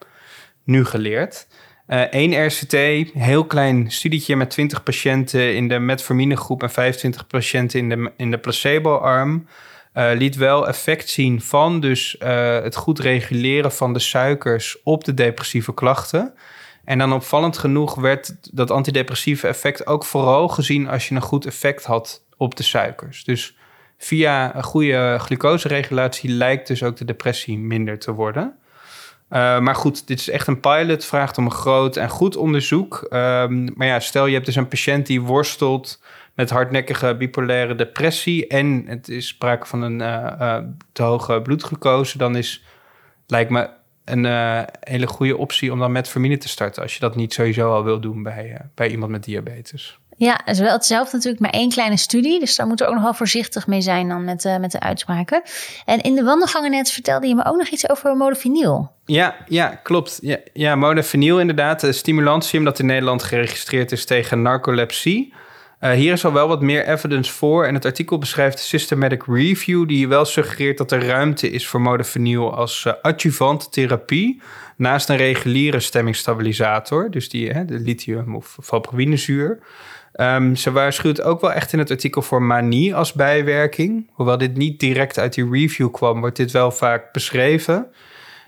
nu 0.64 0.84
geleerd. 0.84 1.46
Eén 1.86 2.46
RCT, 2.46 2.72
heel 3.12 3.44
klein 3.44 3.90
studietje 3.90 4.36
met 4.36 4.50
20 4.50 4.82
patiënten 4.82 5.54
in 5.54 5.68
de 5.68 5.78
metforminegroep 5.78 6.62
en 6.62 6.70
25 6.70 7.26
patiënten 7.26 7.78
in 7.78 7.88
de, 7.88 8.12
in 8.16 8.30
de 8.30 8.38
placebo-arm. 8.38 9.46
Liet 10.14 10.36
wel 10.36 10.68
effect 10.68 11.08
zien 11.08 11.40
van 11.40 11.80
dus 11.80 12.16
het 12.62 12.76
goed 12.76 12.98
reguleren 12.98 13.72
van 13.72 13.92
de 13.92 13.98
suikers 13.98 14.82
op 14.82 15.04
de 15.04 15.14
depressieve 15.14 15.74
klachten. 15.74 16.34
En 16.84 16.98
dan 16.98 17.12
opvallend 17.12 17.58
genoeg 17.58 17.94
werd 17.94 18.36
dat 18.56 18.70
antidepressieve 18.70 19.48
effect 19.48 19.86
ook 19.86 20.04
vooral 20.04 20.48
gezien 20.48 20.88
als 20.88 21.08
je 21.08 21.14
een 21.14 21.22
goed 21.22 21.46
effect 21.46 21.84
had 21.84 22.24
op 22.36 22.56
de 22.56 22.62
suikers. 22.62 23.24
Dus 23.24 23.56
via 23.98 24.56
een 24.56 24.62
goede 24.62 25.16
glucoseregulatie 25.20 26.30
lijkt 26.30 26.66
dus 26.66 26.82
ook 26.82 26.96
de 26.96 27.04
depressie 27.04 27.58
minder 27.58 27.98
te 27.98 28.12
worden. 28.12 28.54
Uh, 29.30 29.58
maar 29.58 29.74
goed, 29.74 30.06
dit 30.06 30.18
is 30.18 30.30
echt 30.30 30.46
een 30.46 30.60
pilot, 30.60 31.04
vraagt 31.04 31.38
om 31.38 31.44
een 31.44 31.50
groot 31.50 31.96
en 31.96 32.08
goed 32.08 32.36
onderzoek. 32.36 33.06
Um, 33.10 33.72
maar 33.74 33.86
ja, 33.86 34.00
stel 34.00 34.26
je 34.26 34.34
hebt 34.34 34.46
dus 34.46 34.56
een 34.56 34.68
patiënt 34.68 35.06
die 35.06 35.20
worstelt 35.20 36.02
met 36.36 36.50
hardnekkige 36.50 37.16
bipolaire 37.16 37.74
depressie 37.74 38.46
en 38.46 38.84
het 38.86 39.08
is 39.08 39.26
sprake 39.26 39.66
van 39.66 39.82
een 39.82 40.00
uh, 40.00 40.32
uh, 40.40 40.58
te 40.92 41.02
hoge 41.02 41.42
bloedglucose, 41.42 42.18
dan 42.18 42.36
is, 42.36 42.64
lijkt 43.26 43.50
me 43.50 43.68
een 44.04 44.24
uh, 44.24 44.62
hele 44.80 45.06
goede 45.06 45.36
optie 45.36 45.72
om 45.72 45.78
dan 45.78 45.92
met 45.92 46.08
vermine 46.08 46.38
te 46.38 46.48
starten. 46.48 46.82
Als 46.82 46.94
je 46.94 47.00
dat 47.00 47.16
niet 47.16 47.32
sowieso 47.32 47.72
al 47.72 47.84
wil 47.84 48.00
doen 48.00 48.22
bij, 48.22 48.50
uh, 48.50 48.56
bij 48.74 48.88
iemand 48.90 49.10
met 49.10 49.24
diabetes. 49.24 49.98
Ja, 50.18 50.40
het 50.44 50.54
is 50.54 50.62
wel 50.62 50.72
hetzelfde 50.72 51.16
natuurlijk, 51.16 51.42
maar 51.42 51.52
één 51.52 51.70
kleine 51.70 51.96
studie. 51.96 52.40
Dus 52.40 52.56
daar 52.56 52.66
moeten 52.66 52.86
we 52.86 52.90
ook 52.90 52.98
nog 52.98 53.06
wel 53.06 53.16
voorzichtig 53.16 53.66
mee 53.66 53.80
zijn 53.80 54.08
dan 54.08 54.24
met, 54.24 54.44
uh, 54.44 54.56
met 54.56 54.70
de 54.70 54.80
uitspraken. 54.80 55.42
En 55.84 56.00
in 56.00 56.14
de 56.14 56.22
wandelgangen 56.22 56.70
net 56.70 56.90
vertelde 56.90 57.26
je 57.26 57.34
me 57.34 57.44
ook 57.44 57.56
nog 57.56 57.68
iets 57.68 57.90
over 57.90 58.16
modafinil. 58.16 58.90
Ja, 59.04 59.36
ja 59.48 59.80
klopt. 59.82 60.18
Ja, 60.22 60.38
ja 60.52 60.74
modafinil 60.74 61.40
inderdaad. 61.40 61.82
Een 61.82 61.94
stimulantium 61.94 62.64
dat 62.64 62.78
in 62.78 62.86
Nederland 62.86 63.22
geregistreerd 63.22 63.92
is 63.92 64.04
tegen 64.04 64.42
narcolepsie. 64.42 65.34
Uh, 65.86 65.92
hier 65.92 66.12
is 66.12 66.24
al 66.24 66.32
wel 66.32 66.48
wat 66.48 66.62
meer 66.62 66.86
evidence 66.88 67.32
voor. 67.32 67.64
En 67.64 67.74
het 67.74 67.84
artikel 67.84 68.18
beschrijft 68.18 68.58
systematic 68.58 69.22
review, 69.26 69.88
die 69.88 70.08
wel 70.08 70.24
suggereert 70.24 70.78
dat 70.78 70.92
er 70.92 71.06
ruimte 71.06 71.50
is 71.50 71.66
voor 71.66 71.80
modafinil 71.80 72.54
als 72.54 72.84
uh, 72.86 72.92
adjuvant 73.02 73.72
therapie. 73.72 74.40
Naast 74.76 75.08
een 75.08 75.16
reguliere 75.16 75.80
stemmingstabilisator, 75.80 77.10
dus 77.10 77.28
die, 77.28 77.50
hè, 77.50 77.64
de 77.64 77.78
lithium 77.78 78.36
of 78.36 78.56
valproïnezuur. 78.60 79.58
Um, 80.20 80.56
ze 80.56 80.72
waarschuwt 80.72 81.22
ook 81.22 81.40
wel 81.40 81.52
echt 81.52 81.72
in 81.72 81.78
het 81.78 81.90
artikel 81.90 82.22
voor 82.22 82.42
manie 82.42 82.94
als 82.94 83.12
bijwerking. 83.12 84.10
Hoewel 84.12 84.38
dit 84.38 84.56
niet 84.56 84.80
direct 84.80 85.18
uit 85.18 85.34
die 85.34 85.50
review 85.50 85.90
kwam, 85.90 86.20
wordt 86.20 86.36
dit 86.36 86.50
wel 86.50 86.70
vaak 86.70 87.12
beschreven. 87.12 87.86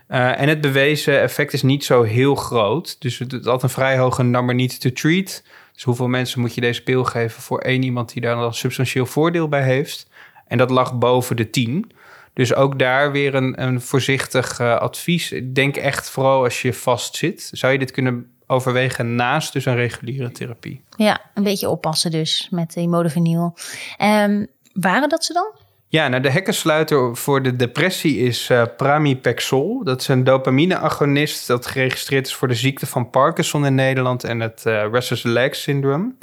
Uh, 0.09 0.41
en 0.41 0.49
het 0.49 0.61
bewezen 0.61 1.21
effect 1.21 1.53
is 1.53 1.63
niet 1.63 1.85
zo 1.85 2.03
heel 2.03 2.35
groot. 2.35 2.97
Dus 3.01 3.19
het 3.19 3.45
had 3.45 3.63
een 3.63 3.69
vrij 3.69 3.99
hoge 3.99 4.23
number 4.23 4.55
need 4.55 4.81
to 4.81 4.91
treat. 4.93 5.43
Dus 5.79 5.87
hoeveel 5.87 6.09
mensen 6.09 6.41
moet 6.41 6.55
je 6.55 6.61
deze 6.61 6.83
pil 6.83 7.05
geven 7.05 7.43
voor 7.43 7.61
één 7.61 7.83
iemand 7.83 8.13
die 8.13 8.23
daar 8.23 8.37
dan 8.37 8.55
substantieel 8.55 9.07
voordeel 9.07 9.49
bij 9.49 9.63
heeft? 9.63 10.07
En 10.47 10.59
dat 10.59 10.71
lag 10.71 10.99
boven 10.99 11.37
de 11.37 11.51
10. 11.51 11.91
Dus 12.33 12.55
ook 12.55 12.79
daar 12.79 13.13
weer 13.13 13.35
een, 13.35 13.63
een 13.63 13.81
voorzichtig 13.81 14.61
uh, 14.61 14.77
advies. 14.77 15.35
Denk 15.53 15.77
echt 15.77 16.11
vooral 16.11 16.43
als 16.43 16.63
je 16.63 16.73
vast 16.73 17.17
zit. 17.17 17.51
Zou 17.53 17.73
je 17.73 17.79
dit 17.79 17.91
kunnen 17.91 18.33
overwegen 18.47 19.15
naast 19.15 19.53
dus 19.53 19.65
een 19.65 19.75
reguliere 19.75 20.31
therapie. 20.31 20.83
Ja, 20.97 21.21
een 21.35 21.43
beetje 21.43 21.69
oppassen 21.69 22.11
dus 22.11 22.49
met 22.51 22.73
die 22.73 22.89
modafinil. 22.89 23.57
Um, 24.03 24.47
waren 24.73 25.09
dat 25.09 25.25
ze 25.25 25.33
dan? 25.33 25.53
Ja, 25.91 26.09
nou 26.09 26.23
de 26.23 26.31
hekkensluiter 26.31 27.17
voor 27.17 27.43
de 27.43 27.57
depressie 27.57 28.19
is 28.19 28.51
uh, 28.51 28.63
pramipexol. 28.77 29.85
Dat 29.85 30.01
is 30.01 30.09
een 30.09 30.25
dopamine-agonist 30.25 31.47
dat 31.47 31.67
geregistreerd 31.67 32.27
is 32.27 32.35
voor 32.35 32.49
de 32.49 32.55
ziekte 32.55 32.87
van 32.87 33.11
Parkinson 33.11 33.67
in 33.67 33.75
Nederland 33.75 34.25
en 34.25 34.41
het 34.41 34.65
uh, 34.67 34.85
restless 34.93 35.23
leg 35.23 35.55
syndrome. 35.55 36.15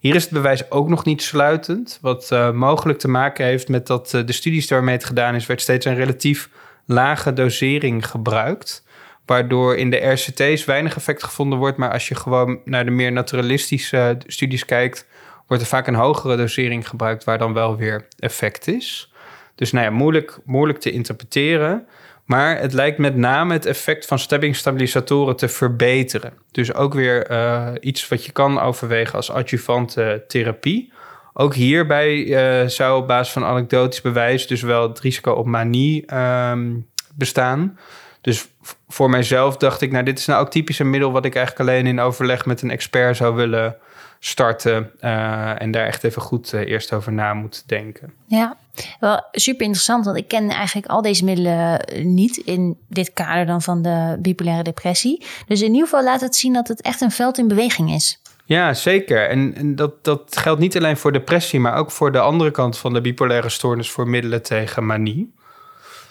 Hier 0.00 0.14
is 0.14 0.22
het 0.22 0.32
bewijs 0.32 0.70
ook 0.70 0.88
nog 0.88 1.04
niet 1.04 1.22
sluitend, 1.22 1.98
wat 2.00 2.30
uh, 2.32 2.50
mogelijk 2.50 2.98
te 2.98 3.08
maken 3.08 3.44
heeft 3.44 3.68
met 3.68 3.86
dat 3.86 4.10
de 4.10 4.32
studies 4.32 4.68
waarmee 4.68 4.94
het 4.94 5.04
gedaan 5.04 5.34
is, 5.34 5.46
werd 5.46 5.60
steeds 5.60 5.86
een 5.86 5.94
relatief 5.94 6.50
lage 6.86 7.32
dosering 7.32 8.06
gebruikt. 8.06 8.84
Waardoor 9.26 9.76
in 9.76 9.90
de 9.90 9.96
RCT's 9.96 10.64
weinig 10.64 10.96
effect 10.96 11.22
gevonden 11.22 11.58
wordt, 11.58 11.76
maar 11.76 11.92
als 11.92 12.08
je 12.08 12.14
gewoon 12.14 12.60
naar 12.64 12.84
de 12.84 12.90
meer 12.90 13.12
naturalistische 13.12 14.18
studies 14.26 14.64
kijkt, 14.64 15.06
wordt 15.50 15.64
er 15.64 15.70
vaak 15.70 15.86
een 15.86 15.94
hogere 15.94 16.36
dosering 16.36 16.88
gebruikt 16.88 17.24
waar 17.24 17.38
dan 17.38 17.52
wel 17.52 17.76
weer 17.76 18.06
effect 18.18 18.66
is. 18.68 19.12
Dus 19.54 19.72
nou 19.72 19.84
ja, 19.84 19.90
moeilijk, 19.90 20.38
moeilijk 20.44 20.78
te 20.78 20.90
interpreteren. 20.90 21.86
Maar 22.24 22.58
het 22.58 22.72
lijkt 22.72 22.98
met 22.98 23.16
name 23.16 23.52
het 23.52 23.66
effect 23.66 24.06
van 24.06 24.18
stabilisatoren 24.52 25.36
te 25.36 25.48
verbeteren. 25.48 26.32
Dus 26.50 26.74
ook 26.74 26.94
weer 26.94 27.30
uh, 27.30 27.68
iets 27.80 28.08
wat 28.08 28.24
je 28.24 28.32
kan 28.32 28.60
overwegen 28.60 29.14
als 29.14 29.30
adjuvante 29.30 30.24
therapie. 30.26 30.92
Ook 31.32 31.54
hierbij 31.54 32.16
uh, 32.16 32.68
zou 32.68 33.00
op 33.00 33.06
basis 33.06 33.32
van 33.32 33.44
anekdotisch 33.44 34.00
bewijs 34.00 34.46
dus 34.46 34.62
wel 34.62 34.88
het 34.88 35.00
risico 35.00 35.32
op 35.32 35.46
manie 35.46 36.14
um, 36.14 36.86
bestaan. 37.14 37.78
Dus 38.20 38.48
voor 38.88 39.10
mijzelf 39.10 39.56
dacht 39.56 39.80
ik, 39.80 39.90
nou, 39.90 40.04
dit 40.04 40.18
is 40.18 40.26
nou 40.26 40.40
ook 40.40 40.50
typisch 40.50 40.78
een 40.78 40.90
middel 40.90 41.12
wat 41.12 41.24
ik 41.24 41.34
eigenlijk 41.34 41.68
alleen 41.68 41.86
in 41.86 42.00
overleg 42.00 42.46
met 42.46 42.62
een 42.62 42.70
expert 42.70 43.16
zou 43.16 43.34
willen 43.34 43.76
starten. 44.20 44.90
Uh, 45.00 45.62
en 45.62 45.70
daar 45.70 45.86
echt 45.86 46.04
even 46.04 46.22
goed 46.22 46.52
uh, 46.52 46.60
eerst 46.60 46.92
over 46.92 47.12
na 47.12 47.34
moet 47.34 47.62
denken. 47.66 48.12
Ja, 48.26 48.56
wel 49.00 49.24
super 49.32 49.62
interessant, 49.62 50.04
want 50.04 50.16
ik 50.16 50.28
ken 50.28 50.50
eigenlijk 50.50 50.86
al 50.86 51.02
deze 51.02 51.24
middelen 51.24 51.84
niet 52.02 52.36
in 52.36 52.78
dit 52.88 53.12
kader 53.12 53.46
dan 53.46 53.62
van 53.62 53.82
de 53.82 54.16
bipolaire 54.18 54.62
depressie. 54.62 55.24
Dus 55.46 55.60
in 55.60 55.72
ieder 55.72 55.88
geval 55.88 56.04
laat 56.04 56.20
het 56.20 56.36
zien 56.36 56.52
dat 56.52 56.68
het 56.68 56.82
echt 56.82 57.00
een 57.00 57.10
veld 57.10 57.38
in 57.38 57.48
beweging 57.48 57.92
is. 57.92 58.20
Ja, 58.44 58.74
zeker. 58.74 59.28
En, 59.28 59.54
en 59.54 59.76
dat, 59.76 60.04
dat 60.04 60.36
geldt 60.36 60.60
niet 60.60 60.76
alleen 60.76 60.96
voor 60.96 61.12
depressie, 61.12 61.60
maar 61.60 61.76
ook 61.76 61.90
voor 61.90 62.12
de 62.12 62.20
andere 62.20 62.50
kant 62.50 62.78
van 62.78 62.92
de 62.92 63.00
bipolaire 63.00 63.48
stoornis 63.48 63.90
voor 63.90 64.08
middelen 64.08 64.42
tegen 64.42 64.86
manie. 64.86 65.34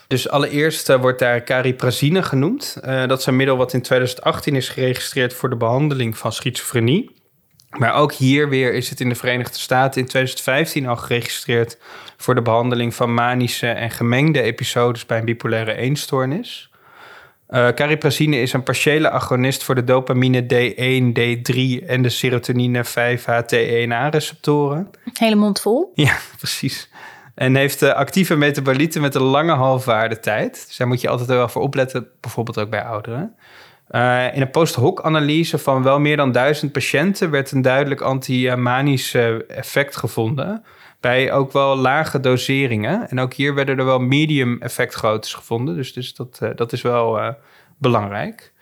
Dus 0.08 0.30
allereerst 0.30 0.90
uh, 0.90 1.02
wordt 1.02 1.20
daar 1.20 1.44
cariprazine 1.44 2.24
genoemd. 2.24 2.78
Uh, 2.86 3.08
dat 3.08 3.20
is 3.20 3.26
een 3.26 3.36
middel 3.36 3.58
wat 3.58 3.74
in 3.74 3.82
2018 3.82 4.56
is 4.56 4.70
geregistreerd 4.70 5.34
voor 5.34 5.50
de 5.50 5.56
behandeling 5.56 6.18
van 6.18 6.32
schizofrenie. 6.32 7.19
Maar 7.78 7.94
ook 7.94 8.14
hier 8.14 8.50
weer 8.50 8.74
is 8.74 8.90
het 8.90 9.00
in 9.00 9.10
de 9.10 9.16
Verenigde 9.16 9.60
Staten 9.60 10.02
in 10.02 10.08
2015 10.08 10.88
al 10.88 10.96
geregistreerd 10.96 11.78
voor 12.18 12.36
de 12.36 12.42
behandeling 12.42 12.96
van 12.96 13.14
manische 13.14 13.68
en 13.68 13.92
gemengde 13.92 14.42
episodes 14.42 15.06
bij 15.06 15.18
een 15.18 15.26
bipolaire 15.26 15.74
eenstoornis. 15.74 16.70
Uh, 17.50 17.68
cariprazine 17.68 18.42
is 18.42 18.54
een 18.54 18.64
partiële 18.64 19.10
agonist 19.10 19.64
voor 19.64 19.76
de 19.76 19.84
dopamine 19.84 20.42
D1, 20.42 21.04
D3 21.20 21.86
en 21.88 22.02
de 22.02 22.10
serotonine 22.10 22.86
5-HT1A-receptoren. 22.86 24.90
Hele 25.14 25.36
mond 25.36 25.62
vol. 25.62 25.92
Ja, 25.94 26.18
precies. 26.38 26.90
En 27.36 27.56
heeft 27.56 27.84
uh, 27.84 27.94
actieve 27.94 28.36
metabolieten 28.36 29.02
met 29.02 29.16
een 29.16 29.22
lange 29.22 29.54
halfwaardetijd. 29.54 30.64
Dus 30.68 30.78
daar 30.78 30.88
moet 30.88 31.02
je 31.02 31.10
altijd 31.10 31.28
wel 31.28 31.50
voor 31.50 31.62
opletten, 31.62 32.08
bijvoorbeeld 32.20 32.60
ook 32.60 32.70
bij 32.70 32.84
ouderen. 32.84 33.36
Uh, 33.92 34.36
in 34.36 34.42
een 34.42 34.52
post-hoc-analyse 34.52 35.58
van 35.58 35.84
wel 35.84 36.00
meer 36.00 36.18
dan 36.18 36.32
duizend 36.32 36.72
patiënten 36.72 37.30
werd 37.30 37.52
een 37.52 37.62
duidelijk 37.62 38.02
anti-manisch 38.02 39.14
effect 39.48 39.96
gevonden. 39.96 40.64
Bij 41.00 41.32
ook 41.32 41.52
wel 41.52 41.76
lage 41.76 42.20
doseringen. 42.20 43.10
En 43.10 43.20
ook 43.20 43.34
hier 43.34 43.54
werden 43.54 43.78
er 43.78 43.86
wel 43.86 44.00
medium 44.00 44.62
effectgroottes 44.62 45.34
gevonden. 45.34 45.76
Dus, 45.76 45.94
dus 45.94 46.14
dat, 46.14 46.40
uh, 46.44 46.50
dat 46.56 46.74
is 46.74 46.82
wel 46.82 47.36
belangrijk. 47.78 48.54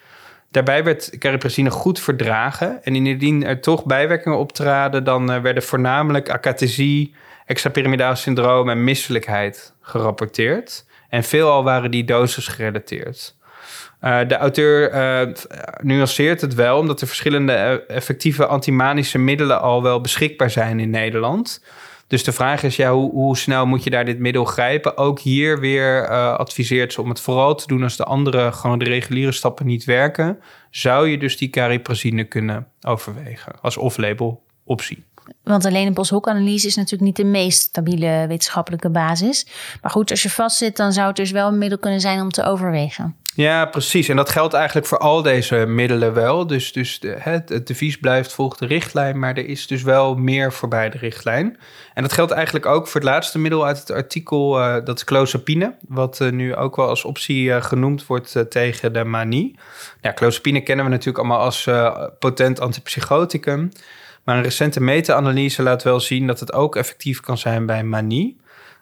Daarbij 0.52 0.84
werd 0.84 1.18
cariprazine 1.18 1.70
goed 1.70 2.00
verdragen. 2.00 2.84
En 2.84 2.96
indien 2.96 3.46
er 3.46 3.62
toch 3.62 3.86
bijwerkingen 3.86 4.38
optraden, 4.38 5.04
dan 5.04 5.42
werden 5.42 5.64
voornamelijk 5.64 6.30
akathesie, 6.30 7.16
extrapyramidale 7.46 8.16
syndroom 8.16 8.70
en 8.70 8.84
misselijkheid 8.84 9.74
gerapporteerd. 9.82 10.86
En 11.10 11.24
veelal 11.24 11.64
waren 11.64 11.92
die 11.92 12.04
doses 12.04 12.48
gerelateerd. 12.48 13.37
Uh, 14.02 14.20
de 14.28 14.38
auteur 14.38 14.94
uh, 14.94 15.34
nuanceert 15.82 16.42
het 16.42 16.54
wel, 16.54 16.78
omdat 16.78 17.02
er 17.02 17.08
verschillende 17.08 17.86
effectieve 17.88 18.46
antimanische 18.46 19.18
middelen 19.18 19.62
al 19.62 19.84
wel 19.84 20.02
beschikbaar 20.02 20.50
zijn 20.50 20.80
in 20.80 20.90
Nederland. 20.90 21.64
Dus 22.08 22.24
de 22.24 22.32
vraag 22.32 22.64
is, 22.64 22.76
ja, 22.76 22.92
hoe, 22.92 23.12
hoe 23.12 23.38
snel 23.38 23.66
moet 23.66 23.84
je 23.84 23.90
daar 23.90 24.06
dit 24.06 24.20
middel 24.20 24.46
grijpen? 24.46 24.98
Ook 24.98 25.20
hier 25.20 25.60
weer 25.60 26.10
adviseert 26.38 26.94
ze 26.94 27.02
om 27.02 27.10
het 27.10 27.20
vooral 27.20 27.56
te 27.56 27.68
doen 27.68 27.84
als 27.84 27.98
de 27.98 28.04
andere, 28.04 28.52
gewoon 28.52 28.80
de 28.80 28.86
reguliere 28.86 29.32
stappen 29.32 29.66
niet 29.66 29.84
werken. 29.84 30.40
Zou 30.72 31.08
je 31.08 31.18
dus 31.18 31.38
die 31.38 31.50
cariprazine 31.50 32.24
kunnen 32.24 32.68
overwegen 32.82 33.54
als 33.62 33.78
off-label 33.78 34.44
optie. 34.64 35.06
Want 35.44 35.66
alleen 35.66 35.88
een 35.88 35.94
post-hoc-analyse 35.94 36.68
is 36.68 36.76
natuurlijk 36.76 37.04
niet 37.04 37.16
de 37.16 37.32
meest 37.32 37.62
stabiele 37.62 38.26
wetenschappelijke 38.28 38.90
basis. 38.90 39.48
Maar 39.82 39.92
goed, 39.92 40.12
als 40.12 40.24
je 40.24 40.30
vastzit, 40.30 40.78
dan 40.78 40.94
zou 40.94 41.08
het 41.08 41.16
dus 41.16 41.32
wel 41.32 41.48
een 41.48 41.58
middel 41.58 41.78
kunnen 41.78 42.02
zijn 42.02 42.22
om 42.22 42.30
te 42.30 42.44
overwegen. 42.44 43.16
Ja, 43.38 43.66
precies. 43.66 44.10
En 44.10 44.16
dat 44.16 44.30
geldt 44.30 44.54
eigenlijk 44.54 44.88
voor 44.88 44.98
al 44.98 45.22
deze 45.22 45.56
middelen 45.56 46.14
wel. 46.14 46.48
Dus, 46.48 46.72
dus 46.72 47.00
het, 47.18 47.50
het 47.50 47.68
devies 47.68 47.98
blijft 47.98 48.34
volgens 48.34 48.60
de 48.60 48.66
richtlijn, 48.66 49.20
maar 49.20 49.38
er 49.38 49.48
is 49.48 49.68
dus 49.68 49.84
wel 49.84 50.16
meer 50.16 50.54
voorbij 50.54 50.90
de 50.90 50.98
richtlijn. 50.98 51.58
En 51.94 52.02
dat 52.02 52.14
geldt 52.14 52.32
eigenlijk 52.32 52.66
ook 52.66 52.88
voor 52.88 53.02
het 53.02 53.10
laatste 53.10 53.40
middel 53.40 53.66
uit 53.66 53.80
het 53.80 53.92
artikel, 53.92 54.60
uh, 54.60 54.76
dat 54.84 54.98
is 54.98 55.04
clozapine, 55.04 55.76
wat 55.88 56.20
uh, 56.20 56.32
nu 56.32 56.56
ook 56.56 56.76
wel 56.76 56.88
als 56.88 57.04
optie 57.04 57.44
uh, 57.44 57.62
genoemd 57.62 58.06
wordt 58.06 58.46
tegen 58.50 58.94
de 58.94 59.04
manie. 59.04 59.60
Ja, 60.02 60.14
clozapine 60.14 60.62
kennen 60.62 60.86
we 60.86 60.92
natuurlijk 60.92 61.18
allemaal 61.18 61.40
als 61.40 61.70
potent 62.20 62.60
antipsychoticum. 62.60 63.72
Maar 64.24 64.38
een 64.38 64.44
recente 64.44 64.82
meta-analyse 64.82 65.64
laat 65.64 65.84
wel 65.84 66.00
zien 66.00 66.28
dat 66.28 66.40
het 66.40 66.54
ook 66.54 66.76
effectief 66.76 67.20
kan 67.20 67.38
zijn 67.38 67.66
bij 67.66 67.84
manie. 67.84 68.38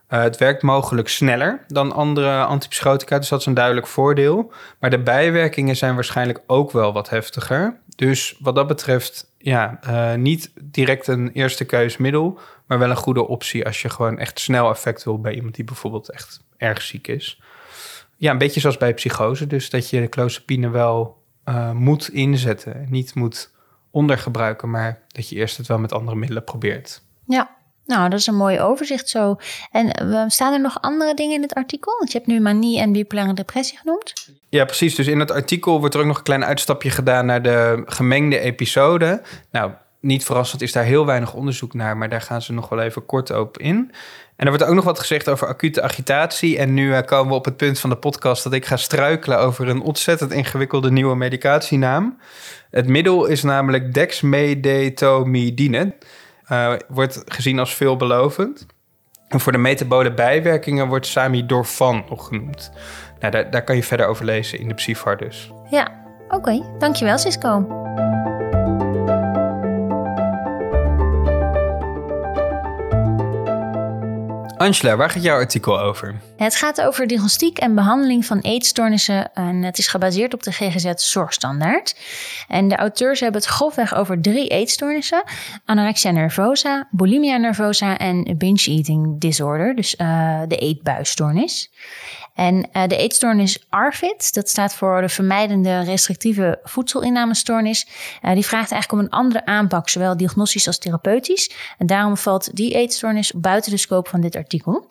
Uh, 0.09 0.21
het 0.21 0.37
werkt 0.37 0.61
mogelijk 0.61 1.07
sneller 1.07 1.63
dan 1.67 1.91
andere 1.91 2.43
antipsychotica, 2.43 3.17
dus 3.19 3.29
dat 3.29 3.39
is 3.39 3.45
een 3.45 3.53
duidelijk 3.53 3.87
voordeel. 3.87 4.51
Maar 4.79 4.89
de 4.89 4.99
bijwerkingen 4.99 5.75
zijn 5.75 5.95
waarschijnlijk 5.95 6.41
ook 6.47 6.71
wel 6.71 6.93
wat 6.93 7.09
heftiger. 7.09 7.79
Dus 7.95 8.37
wat 8.39 8.55
dat 8.55 8.67
betreft, 8.67 9.31
ja, 9.37 9.79
uh, 9.87 10.13
niet 10.13 10.51
direct 10.61 11.07
een 11.07 11.31
eerste 11.31 11.65
keusmiddel, 11.65 12.39
maar 12.65 12.79
wel 12.79 12.89
een 12.89 12.95
goede 12.95 13.27
optie 13.27 13.65
als 13.65 13.81
je 13.81 13.89
gewoon 13.89 14.19
echt 14.19 14.39
snel 14.39 14.69
effect 14.69 15.03
wil 15.03 15.19
bij 15.19 15.33
iemand 15.33 15.55
die 15.55 15.63
bijvoorbeeld 15.63 16.09
echt 16.09 16.43
erg 16.57 16.81
ziek 16.81 17.07
is. 17.07 17.41
Ja, 18.17 18.31
een 18.31 18.37
beetje 18.37 18.59
zoals 18.59 18.77
bij 18.77 18.93
psychose, 18.93 19.47
dus 19.47 19.69
dat 19.69 19.89
je 19.89 20.01
de 20.01 20.09
clozapine 20.09 20.69
wel 20.69 21.23
uh, 21.45 21.71
moet 21.71 22.09
inzetten. 22.09 22.85
Niet 22.89 23.15
moet 23.15 23.53
ondergebruiken, 23.91 24.69
maar 24.69 24.99
dat 25.07 25.29
je 25.29 25.35
eerst 25.35 25.57
het 25.57 25.67
wel 25.67 25.79
met 25.79 25.93
andere 25.93 26.17
middelen 26.17 26.43
probeert. 26.43 27.01
Ja, 27.25 27.54
nou, 27.85 28.09
dat 28.09 28.19
is 28.19 28.27
een 28.27 28.35
mooi 28.35 28.59
overzicht 28.59 29.09
zo. 29.09 29.37
En 29.71 30.03
uh, 30.03 30.23
staan 30.27 30.53
er 30.53 30.61
nog 30.61 30.81
andere 30.81 31.13
dingen 31.13 31.35
in 31.35 31.41
het 31.41 31.53
artikel? 31.53 31.95
Want 31.97 32.11
je 32.11 32.17
hebt 32.17 32.29
nu 32.29 32.39
manie 32.39 32.79
en 32.79 32.91
bipolaire 32.91 33.33
depressie 33.33 33.77
genoemd. 33.77 34.13
Ja, 34.49 34.65
precies. 34.65 34.95
Dus 34.95 35.07
in 35.07 35.19
het 35.19 35.31
artikel 35.31 35.79
wordt 35.79 35.95
er 35.95 36.01
ook 36.01 36.07
nog 36.07 36.17
een 36.17 36.23
klein 36.23 36.45
uitstapje 36.45 36.89
gedaan 36.89 37.25
naar 37.25 37.41
de 37.41 37.83
gemengde 37.85 38.39
episode. 38.39 39.21
Nou, 39.51 39.71
niet 39.99 40.25
verrassend 40.25 40.61
is 40.61 40.71
daar 40.71 40.83
heel 40.83 41.05
weinig 41.05 41.33
onderzoek 41.33 41.73
naar, 41.73 41.97
maar 41.97 42.09
daar 42.09 42.21
gaan 42.21 42.41
ze 42.41 42.53
nog 42.53 42.69
wel 42.69 42.81
even 42.81 43.05
kort 43.05 43.31
op 43.31 43.57
in. 43.57 43.91
En 44.35 44.45
er 44.45 44.49
wordt 44.49 44.63
ook 44.63 44.75
nog 44.75 44.83
wat 44.83 44.99
gezegd 44.99 45.29
over 45.29 45.47
acute 45.47 45.81
agitatie. 45.81 46.57
En 46.57 46.73
nu 46.73 46.89
uh, 46.89 47.01
komen 47.01 47.27
we 47.27 47.37
op 47.37 47.45
het 47.45 47.57
punt 47.57 47.79
van 47.79 47.89
de 47.89 47.95
podcast 47.95 48.43
dat 48.43 48.53
ik 48.53 48.65
ga 48.65 48.77
struikelen 48.77 49.39
over 49.39 49.67
een 49.67 49.81
ontzettend 49.81 50.31
ingewikkelde 50.31 50.91
nieuwe 50.91 51.15
medicatienaam. 51.15 52.17
Het 52.71 52.87
middel 52.87 53.25
is 53.25 53.43
namelijk 53.43 53.93
dexmedetomidine. 53.93 55.93
Uh, 56.51 56.73
wordt 56.87 57.21
gezien 57.25 57.59
als 57.59 57.75
veelbelovend. 57.75 58.65
En 59.27 59.39
voor 59.39 59.51
de 59.51 59.57
metabole 59.57 60.13
bijwerkingen 60.13 60.87
wordt 60.87 61.05
Samidorfan 61.05 62.05
nog 62.09 62.27
genoemd. 62.27 62.71
Nou, 63.19 63.31
daar, 63.31 63.51
daar 63.51 63.63
kan 63.63 63.75
je 63.75 63.83
verder 63.83 64.07
over 64.07 64.25
lezen 64.25 64.59
in 64.59 64.67
de 64.67 64.73
Psyfar. 64.73 65.17
Ja, 65.69 65.91
oké. 66.29 66.77
Dankjewel 66.79 67.17
Cisco. 67.17 67.83
Angela, 74.57 74.95
waar 74.95 75.09
gaat 75.09 75.23
jouw 75.23 75.37
artikel 75.37 75.79
over? 75.79 76.15
Het 76.37 76.55
gaat 76.55 76.81
over 76.81 77.07
diagnostiek 77.07 77.57
en 77.57 77.75
behandeling 77.75 78.25
van 78.25 78.39
eetstoornissen. 78.39 79.33
En 79.33 79.63
het 79.63 79.77
is 79.77 79.87
gebaseerd 79.87 80.33
op 80.33 80.43
de 80.43 80.51
GGZ-zorgstandaard. 80.51 81.95
En 82.47 82.67
de 82.67 82.75
auteurs 82.75 83.19
hebben 83.19 83.41
het 83.41 83.49
grofweg 83.49 83.95
over 83.95 84.21
drie 84.21 84.47
eetstoornissen: 84.47 85.23
anorexia 85.65 86.11
nervosa, 86.11 86.87
bulimia 86.91 87.37
nervosa 87.37 87.97
en 87.97 88.35
binge 88.37 88.65
eating 88.65 89.19
disorder, 89.19 89.75
dus 89.75 89.95
uh, 89.95 90.41
de 90.47 90.57
eetbuisstoornis. 90.57 91.71
En 92.35 92.69
uh, 92.73 92.87
de 92.87 92.97
eetstoornis 92.97 93.65
ARFID, 93.69 94.33
dat 94.33 94.49
staat 94.49 94.75
voor 94.75 95.01
de 95.01 95.09
vermijdende 95.09 95.83
restrictieve 95.83 96.59
voedselinnamestoornis, 96.63 97.87
uh, 98.21 98.33
die 98.33 98.45
vraagt 98.45 98.71
eigenlijk 98.71 98.91
om 98.91 98.99
een 98.99 99.19
andere 99.19 99.45
aanpak, 99.45 99.89
zowel 99.89 100.17
diagnostisch 100.17 100.67
als 100.67 100.77
therapeutisch. 100.77 101.51
En 101.77 101.87
daarom 101.87 102.17
valt 102.17 102.55
die 102.55 102.73
eetstoornis 102.73 103.31
buiten 103.35 103.71
de 103.71 103.77
scope 103.77 104.09
van 104.09 104.21
dit 104.21 104.35
artikel. 104.35 104.87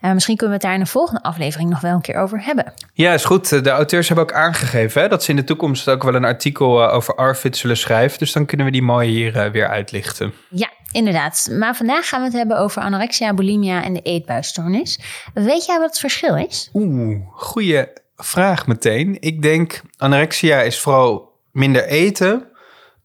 Uh, 0.00 0.12
misschien 0.12 0.36
kunnen 0.36 0.58
we 0.58 0.62
het 0.62 0.70
daar 0.70 0.78
in 0.78 0.84
de 0.84 0.90
volgende 0.90 1.22
aflevering 1.22 1.70
nog 1.70 1.80
wel 1.80 1.94
een 1.94 2.00
keer 2.00 2.16
over 2.16 2.44
hebben. 2.44 2.72
Ja, 2.92 3.12
is 3.12 3.24
goed. 3.24 3.64
De 3.64 3.70
auteurs 3.70 4.06
hebben 4.08 4.24
ook 4.24 4.32
aangegeven 4.32 5.02
hè, 5.02 5.08
dat 5.08 5.22
ze 5.22 5.30
in 5.30 5.36
de 5.36 5.44
toekomst 5.44 5.88
ook 5.88 6.02
wel 6.02 6.14
een 6.14 6.24
artikel 6.24 6.90
over 6.90 7.14
ARFID 7.14 7.56
zullen 7.56 7.76
schrijven. 7.76 8.18
Dus 8.18 8.32
dan 8.32 8.46
kunnen 8.46 8.66
we 8.66 8.72
die 8.72 8.82
mooi 8.82 9.08
hier 9.08 9.50
weer 9.52 9.68
uitlichten. 9.68 10.32
Ja, 10.50 10.70
inderdaad. 10.92 11.48
Maar 11.58 11.76
vandaag 11.76 12.08
gaan 12.08 12.20
we 12.20 12.26
het 12.26 12.36
hebben 12.36 12.58
over 12.58 12.82
anorexia, 12.82 13.34
bulimia 13.34 13.84
en 13.84 13.92
de 13.92 14.02
eetbuisstoornis. 14.02 15.00
Weet 15.34 15.66
jij 15.66 15.78
wat 15.78 15.88
het 15.88 15.98
verschil 15.98 16.36
is? 16.36 16.70
Oeh, 16.72 17.16
goede 17.32 17.92
vraag 18.16 18.66
meteen. 18.66 19.16
Ik 19.20 19.42
denk 19.42 19.80
anorexia 19.96 20.60
is 20.60 20.80
vooral 20.80 21.32
minder 21.52 21.84
eten. 21.84 22.46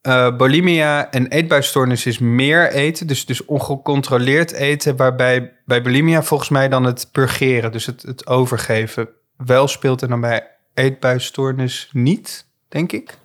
Uh, 0.08 0.36
bulimia 0.38 1.12
en 1.12 1.28
eetbuisstoornis 1.28 2.06
is 2.06 2.20
meer 2.20 2.72
eten, 2.72 3.08
dus, 3.08 3.26
dus 3.26 3.46
ongecontroleerd 3.46 4.52
eten, 4.52 4.96
waarbij 4.96 5.54
bij 5.66 5.82
bulimia 5.82 6.24
volgens 6.24 6.50
mij 6.50 6.70
dan 6.70 6.84
het 6.84 7.10
purgeren, 7.12 7.72
dus 7.72 7.86
het, 7.86 8.02
het 8.02 8.28
overgeven, 8.28 9.10
wel 9.38 9.68
speelt 9.68 10.02
en 10.02 10.10
dan 10.10 10.22
bij 10.22 10.48
eetbuisstoornis 10.74 11.90
niet, 11.92 12.46
denk 12.70 12.92
ik. 12.92 13.18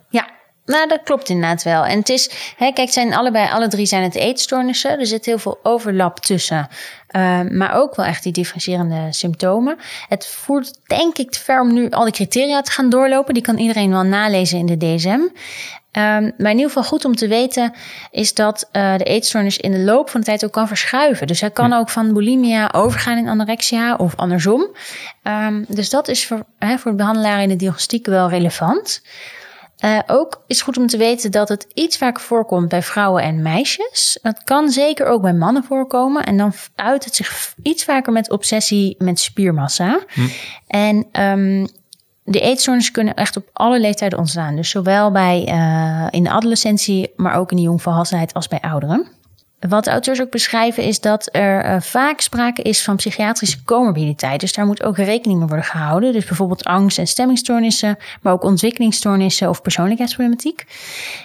Nou, 0.69 0.87
dat 0.87 1.03
klopt 1.03 1.29
inderdaad 1.29 1.63
wel. 1.63 1.85
En 1.85 1.99
het 1.99 2.09
is, 2.09 2.29
hè, 2.57 2.71
kijk, 2.71 2.89
zijn 2.89 3.13
allebei, 3.13 3.49
alle 3.49 3.67
drie 3.67 3.85
zijn 3.85 4.03
het 4.03 4.15
eetstoornissen. 4.15 4.99
Er 4.99 5.05
zit 5.05 5.25
heel 5.25 5.37
veel 5.37 5.59
overlap 5.63 6.19
tussen. 6.19 6.67
Uh, 7.11 7.41
maar 7.41 7.73
ook 7.73 7.95
wel 7.95 8.05
echt 8.05 8.23
die 8.23 8.31
differentiërende 8.31 9.07
symptomen. 9.09 9.77
Het 10.07 10.27
voert 10.27 10.79
denk 10.85 11.17
ik 11.17 11.31
te 11.31 11.39
ver 11.39 11.61
om 11.61 11.73
nu 11.73 11.89
al 11.89 12.03
die 12.03 12.13
criteria 12.13 12.61
te 12.61 12.71
gaan 12.71 12.89
doorlopen. 12.89 13.33
Die 13.33 13.43
kan 13.43 13.57
iedereen 13.57 13.89
wel 13.89 14.03
nalezen 14.03 14.59
in 14.59 14.65
de 14.65 14.77
DSM. 14.77 15.09
Um, 15.09 15.31
ehm, 15.91 16.31
maar 16.37 16.51
in 16.51 16.57
ieder 16.57 16.67
geval 16.67 16.83
goed 16.83 17.05
om 17.05 17.15
te 17.15 17.27
weten 17.27 17.73
is 18.11 18.33
dat 18.33 18.69
uh, 18.71 18.97
de 18.97 19.03
eetstoornis 19.03 19.57
in 19.57 19.71
de 19.71 19.79
loop 19.79 20.09
van 20.09 20.19
de 20.19 20.25
tijd 20.25 20.45
ook 20.45 20.51
kan 20.51 20.67
verschuiven. 20.67 21.27
Dus 21.27 21.41
hij 21.41 21.51
kan 21.51 21.73
ook 21.73 21.89
van 21.89 22.13
bulimia 22.13 22.69
overgaan 22.71 23.17
in 23.17 23.27
anorexia 23.27 23.95
of 23.95 24.15
andersom. 24.15 24.67
Um, 25.23 25.65
dus 25.67 25.89
dat 25.89 26.07
is 26.07 26.27
voor, 26.27 26.45
hè, 26.59 26.77
voor 26.77 26.91
de 26.91 26.97
behandelaar 26.97 27.41
in 27.41 27.49
de 27.49 27.55
diagnostiek 27.55 28.05
wel 28.05 28.29
relevant. 28.29 29.01
Uh, 29.85 29.99
ook 30.07 30.43
is 30.47 30.61
goed 30.61 30.77
om 30.77 30.87
te 30.87 30.97
weten 30.97 31.31
dat 31.31 31.49
het 31.49 31.67
iets 31.73 31.97
vaker 31.97 32.23
voorkomt 32.23 32.69
bij 32.69 32.81
vrouwen 32.81 33.23
en 33.23 33.41
meisjes. 33.41 34.19
Het 34.21 34.43
kan 34.43 34.69
zeker 34.69 35.05
ook 35.05 35.21
bij 35.21 35.33
mannen 35.33 35.63
voorkomen. 35.63 36.23
En 36.23 36.37
dan 36.37 36.53
uit 36.75 37.05
het 37.05 37.15
zich 37.15 37.53
iets 37.63 37.83
vaker 37.83 38.13
met 38.13 38.31
obsessie 38.31 38.95
met 38.97 39.19
spiermassa. 39.19 39.99
Hm. 40.07 40.21
En 40.67 41.07
um, 41.21 41.67
de 42.23 42.39
eetstoornissen 42.39 42.93
kunnen 42.93 43.13
echt 43.13 43.37
op 43.37 43.49
alle 43.53 43.79
leeftijden 43.79 44.19
ontstaan. 44.19 44.55
Dus 44.55 44.69
zowel 44.69 45.11
bij, 45.11 45.47
uh, 45.47 46.07
in 46.09 46.23
de 46.23 46.29
adolescentie, 46.29 47.13
maar 47.15 47.35
ook 47.35 47.51
in 47.51 47.57
de 47.57 47.63
jongvolwassenheid 47.63 48.33
als 48.33 48.47
bij 48.47 48.61
ouderen. 48.61 49.07
Wat 49.67 49.87
auteurs 49.87 50.21
ook 50.21 50.31
beschrijven 50.31 50.83
is 50.83 50.99
dat 50.99 51.29
er 51.31 51.65
uh, 51.65 51.81
vaak 51.81 52.19
sprake 52.21 52.61
is 52.61 52.83
van 52.83 52.95
psychiatrische 52.95 53.63
comorbiditeit. 53.63 54.39
Dus 54.39 54.53
daar 54.53 54.65
moet 54.65 54.83
ook 54.83 54.97
rekening 54.97 55.39
mee 55.39 55.47
worden 55.47 55.65
gehouden. 55.65 56.13
Dus 56.13 56.25
bijvoorbeeld 56.25 56.63
angst- 56.63 56.97
en 56.97 57.07
stemmingstoornissen, 57.07 57.97
maar 58.21 58.33
ook 58.33 58.43
ontwikkelingsstoornissen 58.43 59.49
of 59.49 59.61
persoonlijkheidsproblematiek. 59.61 60.65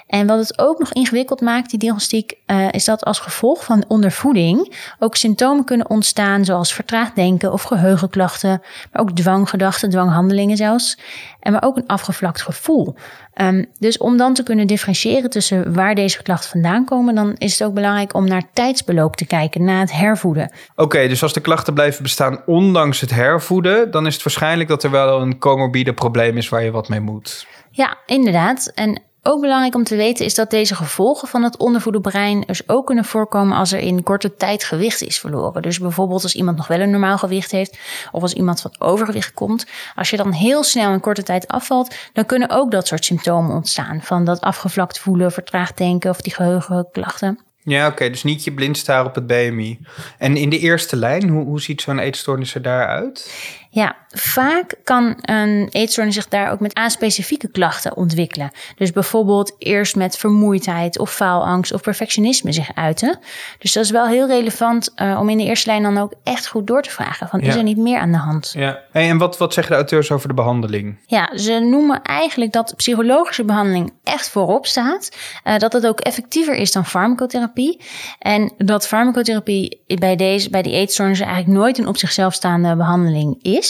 En 0.07 0.26
wat 0.26 0.38
het 0.38 0.59
ook 0.59 0.79
nog 0.79 0.93
ingewikkeld 0.93 1.41
maakt, 1.41 1.71
die 1.71 1.79
diagnostiek, 1.79 2.35
uh, 2.47 2.69
is 2.71 2.85
dat 2.85 3.05
als 3.05 3.19
gevolg 3.19 3.64
van 3.64 3.85
ondervoeding 3.88 4.75
ook 4.99 5.17
symptomen 5.17 5.64
kunnen 5.64 5.91
ontstaan, 5.91 6.45
zoals 6.45 6.75
vertraagd 6.75 7.14
denken 7.14 7.53
of 7.53 7.62
geheugenklachten, 7.62 8.62
maar 8.93 9.03
ook 9.03 9.11
dwanggedachten, 9.11 9.91
dwanghandelingen 9.91 10.57
zelfs. 10.57 10.99
En 11.41 11.53
maar 11.53 11.62
ook 11.62 11.76
een 11.76 11.87
afgevlakt 11.87 12.43
gevoel. 12.43 12.95
Um, 13.43 13.67
dus 13.79 13.99
om 13.99 14.17
dan 14.17 14.35
te 14.35 14.43
kunnen 14.43 14.67
differentiëren 14.67 15.31
tussen 15.31 15.75
waar 15.75 15.95
deze 15.95 16.23
klachten 16.23 16.50
vandaan 16.50 16.85
komen, 16.85 17.14
dan 17.14 17.35
is 17.38 17.59
het 17.59 17.69
ook 17.69 17.75
belangrijk 17.75 18.14
om 18.14 18.29
naar 18.29 18.43
tijdsbeloop 18.53 19.17
te 19.17 19.26
kijken, 19.26 19.64
na 19.64 19.81
het 19.81 19.93
hervoeden. 19.93 20.50
Oké, 20.71 20.83
okay, 20.83 21.09
dus 21.09 21.23
als 21.23 21.33
de 21.33 21.41
klachten 21.41 21.75
blijven 21.75 22.03
bestaan 22.03 22.43
ondanks 22.47 23.00
het 23.00 23.11
hervoeden, 23.11 23.91
dan 23.91 24.07
is 24.07 24.14
het 24.14 24.23
waarschijnlijk 24.23 24.69
dat 24.69 24.83
er 24.83 24.91
wel 24.91 25.21
een 25.21 25.38
comorbide 25.38 25.93
probleem 25.93 26.37
is 26.37 26.49
waar 26.49 26.64
je 26.64 26.70
wat 26.70 26.88
mee 26.88 27.01
moet. 27.01 27.47
Ja, 27.70 27.97
inderdaad. 28.07 28.73
En 28.75 29.03
ook 29.27 29.41
belangrijk 29.41 29.75
om 29.75 29.85
te 29.85 29.97
weten 29.97 30.25
is 30.25 30.35
dat 30.35 30.51
deze 30.51 30.75
gevolgen 30.75 31.29
van 31.29 31.43
het 31.43 31.57
ondervoede 31.57 32.01
brein 32.01 32.41
dus 32.41 32.69
ook 32.69 32.87
kunnen 32.87 33.05
voorkomen 33.05 33.57
als 33.57 33.73
er 33.73 33.79
in 33.79 34.03
korte 34.03 34.37
tijd 34.37 34.65
gewicht 34.65 35.03
is 35.03 35.19
verloren. 35.19 35.63
Dus 35.63 35.79
bijvoorbeeld 35.79 36.23
als 36.23 36.35
iemand 36.35 36.57
nog 36.57 36.67
wel 36.67 36.81
een 36.81 36.91
normaal 36.91 37.19
gewicht 37.19 37.51
heeft 37.51 37.79
of 38.13 38.23
als 38.23 38.33
iemand 38.33 38.63
wat 38.63 38.81
overgewicht 38.81 39.35
komt. 39.35 39.67
Als 39.95 40.11
je 40.11 40.17
dan 40.17 40.33
heel 40.33 40.63
snel 40.65 40.93
in 40.93 41.01
korte 41.01 41.23
tijd 41.23 41.49
afvalt, 41.49 41.95
dan 42.13 42.27
kunnen 42.27 42.51
ook 42.51 42.71
dat 42.71 42.87
soort 42.87 43.05
symptomen 43.05 43.55
ontstaan. 43.55 44.03
Van 44.03 44.25
dat 44.25 44.41
afgevlakt 44.41 44.99
voelen, 44.99 45.33
vertraagd 45.33 45.79
denken 45.79 46.11
of 46.11 46.21
die 46.21 46.35
geheugenklachten. 46.35 47.39
Ja, 47.65 47.87
oké. 47.87 48.11
dus 48.11 48.23
niet 48.23 48.45
je 48.45 48.53
blind 48.53 48.79
staren 48.79 49.07
op 49.07 49.15
het 49.15 49.27
BMI. 49.27 49.79
En 50.19 50.37
in 50.37 50.51
de 50.51 50.59
eerste 50.59 50.97
lijn, 50.97 51.29
hoe, 51.29 51.45
hoe 51.45 51.61
ziet 51.61 51.81
zo'n 51.81 51.99
eetstoornis 51.99 52.55
er 52.55 52.63
daaruit? 52.63 53.33
Ja, 53.75 53.97
vaak 54.09 54.75
kan 54.85 55.19
een 55.21 55.69
eetstoornis 55.71 56.15
zich 56.15 56.29
daar 56.29 56.51
ook 56.51 56.61
met 56.61 56.75
aanspecifieke 56.75 57.49
klachten 57.49 57.97
ontwikkelen. 57.97 58.51
Dus 58.77 58.93
bijvoorbeeld 58.93 59.55
eerst 59.59 59.97
met 59.97 60.17
vermoeidheid 60.17 60.99
of 60.99 61.13
faalangst 61.13 61.73
of 61.73 61.83
perfectionisme 61.83 62.53
zich 62.53 62.75
uiten. 62.75 63.19
Dus 63.59 63.73
dat 63.73 63.85
is 63.85 63.91
wel 63.91 64.07
heel 64.07 64.27
relevant 64.27 64.93
uh, 64.97 65.19
om 65.21 65.29
in 65.29 65.39
de 65.39 65.45
eerste 65.45 65.69
lijn 65.71 65.83
dan 65.83 65.99
ook 65.99 66.15
echt 66.25 66.47
goed 66.47 66.67
door 66.67 66.83
te 66.83 66.91
vragen. 66.91 67.29
Van, 67.29 67.41
Is 67.41 67.55
er 67.55 67.63
niet 67.63 67.77
meer 67.77 67.99
aan 67.99 68.13
de 68.13 68.19
hand? 68.19 68.53
Ja. 68.57 68.81
Hey, 68.93 69.09
en 69.09 69.19
wat, 69.19 69.39
wat 69.39 69.55
zeggen 69.55 69.73
de 69.73 69.79
auteurs 69.79 70.11
over 70.11 70.29
de 70.29 70.35
behandeling? 70.35 70.99
Ja, 71.07 71.37
ze 71.39 71.59
noemen 71.59 72.03
eigenlijk 72.03 72.53
dat 72.53 72.75
psychologische 72.77 73.45
behandeling 73.45 73.93
echt 74.05 74.31
voorop 74.31 74.67
staat. 74.67 75.17
Uh, 75.45 75.59
dat 75.59 75.73
het 75.73 75.87
ook 75.87 76.01
effectiever 76.01 76.55
is 76.55 76.73
dan 76.73 76.87
farmacotherapie. 76.87 77.81
En 78.19 78.53
dat 78.59 78.87
farmacotherapie 78.87 79.83
bij, 79.87 80.17
deze, 80.17 80.51
bij 80.51 80.63
die 80.63 80.73
eetstoornis 80.73 81.21
eigenlijk 81.21 81.59
nooit 81.59 81.79
een 81.79 81.89
op 81.89 81.97
zichzelf 81.97 82.35
staande 82.35 82.77
behandeling 82.77 83.43
is 83.43 83.63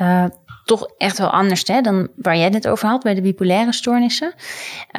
Uh, 0.00 0.24
toch 0.64 0.88
echt 0.98 1.18
wel 1.18 1.30
anders 1.30 1.66
hè, 1.66 1.80
dan 1.80 2.08
waar 2.16 2.36
jij 2.36 2.48
het 2.48 2.68
over 2.68 2.88
had 2.88 3.02
bij 3.02 3.14
de 3.14 3.20
bipolaire 3.20 3.72
stoornissen. 3.72 4.34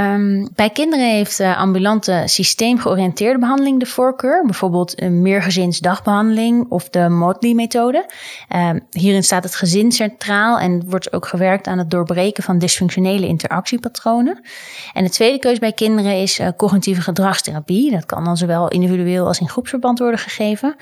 Um, 0.02 0.50
bij 0.56 0.70
kinderen 0.70 1.10
heeft 1.10 1.38
de 1.38 1.56
ambulante 1.56 2.24
systeemgeoriënteerde 2.26 3.40
behandeling 3.40 3.80
de 3.80 3.86
voorkeur. 3.86 4.46
Bijvoorbeeld 4.46 5.02
een 5.02 5.22
meergezinsdagbehandeling 5.22 6.70
of 6.70 6.90
de 6.90 7.10
Motley-methode. 7.10 8.06
Um, 8.56 8.88
hierin 8.90 9.24
staat 9.24 9.44
het 9.44 9.56
gezin 9.56 9.92
centraal 9.92 10.60
en 10.60 10.90
wordt 10.90 11.14
ook 11.14 11.28
gewerkt 11.28 11.68
aan 11.68 11.78
het 11.78 11.90
doorbreken 11.90 12.44
van 12.44 12.58
dysfunctionele 12.58 13.28
interactiepatronen. 13.28 14.42
En 14.94 15.04
de 15.04 15.10
tweede 15.10 15.40
keuze 15.40 15.60
bij 15.60 15.74
kinderen 15.74 16.22
is 16.22 16.40
uh, 16.40 16.48
cognitieve 16.58 17.02
gedragstherapie. 17.02 17.92
Dat 17.92 18.06
kan 18.06 18.24
dan 18.24 18.38
zowel 18.38 18.68
individueel 18.68 19.28
als 19.28 19.40
in 19.40 19.50
groepsverband 19.50 20.00
worden 20.00 20.20
gegeven. 20.20 20.76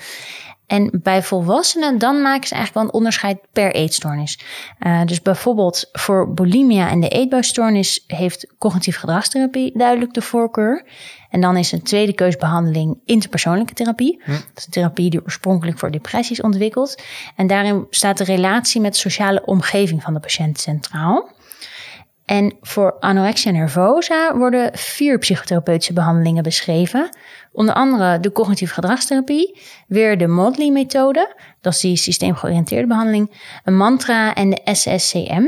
En 0.72 0.90
bij 1.02 1.22
volwassenen, 1.22 1.98
dan 1.98 2.22
maken 2.22 2.48
ze 2.48 2.54
eigenlijk 2.54 2.74
wel 2.74 2.82
een 2.82 2.98
onderscheid 2.98 3.38
per 3.52 3.74
eetstoornis. 3.74 4.38
Uh, 4.80 5.04
dus 5.04 5.22
bijvoorbeeld 5.22 5.88
voor 5.92 6.32
bulimia 6.32 6.88
en 6.90 7.00
de 7.00 7.08
eetbuisstoornis 7.08 8.04
heeft 8.06 8.46
cognitieve 8.58 8.98
gedragstherapie 8.98 9.78
duidelijk 9.78 10.14
de 10.14 10.22
voorkeur. 10.22 10.84
En 11.30 11.40
dan 11.40 11.56
is 11.56 11.72
een 11.72 11.82
tweede 11.82 12.12
keusbehandeling 12.12 12.98
interpersoonlijke 13.04 13.74
therapie. 13.74 14.22
Hm. 14.24 14.30
Dat 14.30 14.40
is 14.54 14.64
een 14.64 14.72
therapie 14.72 15.10
die 15.10 15.22
oorspronkelijk 15.22 15.78
voor 15.78 15.90
depressies 15.90 16.40
ontwikkeld. 16.40 17.02
En 17.36 17.46
daarin 17.46 17.86
staat 17.90 18.18
de 18.18 18.24
relatie 18.24 18.80
met 18.80 18.92
de 18.92 18.98
sociale 18.98 19.44
omgeving 19.44 20.02
van 20.02 20.14
de 20.14 20.20
patiënt 20.20 20.60
centraal. 20.60 21.30
En 22.24 22.54
voor 22.60 22.96
anorexia 23.00 23.50
nervosa 23.50 24.36
worden 24.36 24.70
vier 24.72 25.18
psychotherapeutische 25.18 25.92
behandelingen 25.92 26.42
beschreven. 26.42 27.16
Onder 27.52 27.74
andere 27.74 28.20
de 28.20 28.32
cognitieve 28.32 28.74
gedragstherapie, 28.74 29.60
weer 29.86 30.18
de 30.18 30.26
Modley-methode, 30.26 31.34
dat 31.60 31.72
is 31.72 31.80
die 31.80 31.96
systeemgeoriënteerde 31.96 32.86
behandeling, 32.86 33.30
een 33.64 33.76
mantra 33.76 34.34
en 34.34 34.50
de 34.50 34.60
SSCM. 34.64 35.42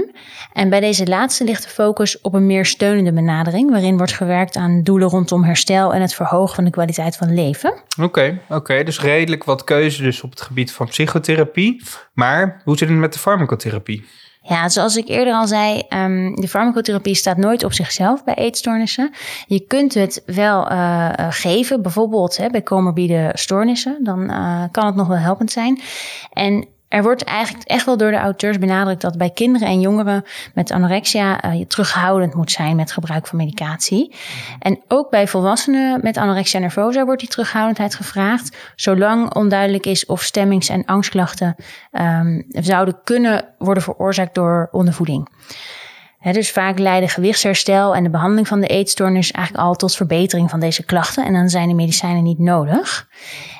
En 0.52 0.68
bij 0.68 0.80
deze 0.80 1.06
laatste 1.06 1.44
ligt 1.44 1.62
de 1.62 1.68
focus 1.68 2.20
op 2.20 2.34
een 2.34 2.46
meer 2.46 2.64
steunende 2.64 3.12
benadering, 3.12 3.70
waarin 3.70 3.96
wordt 3.96 4.12
gewerkt 4.12 4.56
aan 4.56 4.82
doelen 4.82 5.08
rondom 5.08 5.44
herstel 5.44 5.94
en 5.94 6.00
het 6.00 6.14
verhogen 6.14 6.54
van 6.54 6.64
de 6.64 6.70
kwaliteit 6.70 7.16
van 7.16 7.34
leven. 7.34 7.74
Oké, 8.00 8.40
oké, 8.48 8.82
dus 8.82 9.00
redelijk 9.00 9.44
wat 9.44 9.64
keuze 9.64 10.02
dus 10.02 10.22
op 10.22 10.30
het 10.30 10.40
gebied 10.40 10.72
van 10.72 10.86
psychotherapie. 10.86 11.82
Maar 12.12 12.60
hoe 12.64 12.76
zit 12.76 12.88
het 12.88 12.98
met 12.98 13.12
de 13.12 13.18
farmacotherapie? 13.18 14.04
Ja, 14.46 14.68
zoals 14.68 14.96
ik 14.96 15.08
eerder 15.08 15.34
al 15.34 15.46
zei, 15.46 15.82
um, 15.88 16.34
de 16.34 16.48
farmacotherapie 16.48 17.14
staat 17.14 17.36
nooit 17.36 17.64
op 17.64 17.72
zichzelf 17.72 18.24
bij 18.24 18.34
eetstoornissen. 18.34 19.10
Je 19.46 19.60
kunt 19.60 19.94
het 19.94 20.22
wel 20.26 20.72
uh, 20.72 21.10
geven, 21.30 21.82
bijvoorbeeld 21.82 22.36
hè, 22.36 22.48
bij 22.50 22.62
comorbide 22.62 23.30
stoornissen. 23.32 23.98
Dan 24.02 24.30
uh, 24.30 24.62
kan 24.70 24.86
het 24.86 24.94
nog 24.94 25.06
wel 25.06 25.16
helpend 25.16 25.52
zijn. 25.52 25.80
En 26.32 26.66
er 26.94 27.02
wordt 27.02 27.24
eigenlijk 27.24 27.68
echt 27.68 27.86
wel 27.86 27.96
door 27.96 28.10
de 28.10 28.16
auteurs 28.16 28.58
benadrukt 28.58 29.00
dat 29.00 29.18
bij 29.18 29.30
kinderen 29.30 29.68
en 29.68 29.80
jongeren 29.80 30.24
met 30.54 30.70
anorexia 30.70 31.44
uh, 31.44 31.58
je 31.58 31.66
terughoudend 31.66 32.34
moet 32.34 32.50
zijn 32.50 32.76
met 32.76 32.92
gebruik 32.92 33.26
van 33.26 33.38
medicatie. 33.38 34.14
En 34.58 34.82
ook 34.88 35.10
bij 35.10 35.28
volwassenen 35.28 36.00
met 36.02 36.16
anorexia 36.16 36.58
nervosa 36.58 37.04
wordt 37.04 37.20
die 37.20 37.28
terughoudendheid 37.28 37.94
gevraagd, 37.94 38.56
zolang 38.76 39.34
onduidelijk 39.34 39.86
is 39.86 40.06
of 40.06 40.22
stemmings- 40.22 40.68
en 40.68 40.84
angstklachten 40.84 41.54
um, 41.92 42.44
zouden 42.48 42.98
kunnen 43.04 43.44
worden 43.58 43.82
veroorzaakt 43.82 44.34
door 44.34 44.68
ondervoeding 44.72 45.28
dus 46.32 46.50
vaak 46.50 46.78
leiden 46.78 47.08
gewichtsherstel 47.08 47.94
en 47.94 48.02
de 48.02 48.10
behandeling 48.10 48.48
van 48.48 48.60
de 48.60 48.66
eetstoornis 48.66 49.30
eigenlijk 49.30 49.66
al 49.66 49.74
tot 49.74 49.96
verbetering 49.96 50.50
van 50.50 50.60
deze 50.60 50.84
klachten. 50.84 51.24
En 51.24 51.32
dan 51.32 51.48
zijn 51.48 51.68
de 51.68 51.74
medicijnen 51.74 52.22
niet 52.22 52.38
nodig. 52.38 53.08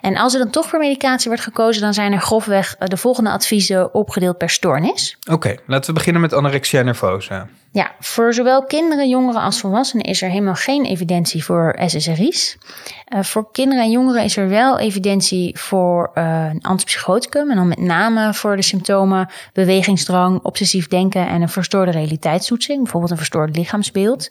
En 0.01 0.17
als 0.17 0.33
er 0.33 0.39
dan 0.39 0.51
toch 0.51 0.67
voor 0.67 0.79
medicatie 0.79 1.29
wordt 1.29 1.43
gekozen, 1.43 1.83
dan 1.83 1.95
zijn 1.95 2.13
er 2.13 2.21
grofweg 2.21 2.77
eh, 2.79 2.89
de 2.89 2.97
volgende 2.97 3.31
adviezen 3.31 3.95
opgedeeld 3.95 4.39
per 4.39 4.51
stoornis. 4.51 5.17
Oké, 5.31 5.57
laten 5.67 5.87
we 5.87 5.93
beginnen 5.93 6.23
met 6.23 6.33
anorexia 6.33 6.83
nervosa. 6.83 7.49
Ja, 7.75 7.95
voor 8.01 8.35
zowel 8.35 8.65
kinderen, 8.65 9.09
jongeren 9.09 9.41
als 9.41 9.61
volwassenen 9.61 10.05
is 10.05 10.23
er 10.23 10.29
helemaal 10.29 10.55
geen 10.55 10.85
evidentie 10.85 11.45
voor 11.45 11.77
SSRI's. 11.87 12.59
Uh, 13.15 13.23
voor 13.23 13.51
kinderen 13.53 13.85
en 13.85 13.91
jongeren 13.91 14.25
is 14.25 14.37
er 14.37 14.49
wel 14.49 14.79
evidentie 14.79 15.59
voor 15.59 16.11
uh, 16.15 16.49
een 16.51 16.63
antipsychoticum. 16.63 17.51
En 17.51 17.57
dan 17.57 17.69
met 17.69 17.79
name 17.79 18.35
voor 18.35 18.57
de 18.57 18.63
symptomen 18.63 19.29
bewegingsdrang, 19.53 20.41
obsessief 20.43 20.89
denken 20.89 21.29
en 21.29 21.43
een 21.43 21.49
verstoorde 21.49 21.91
realiteitstoetsing. 21.91 22.83
Bijvoorbeeld 22.83 23.11
een 23.11 23.17
verstoord 23.17 23.57
lichaamsbeeld. 23.57 24.29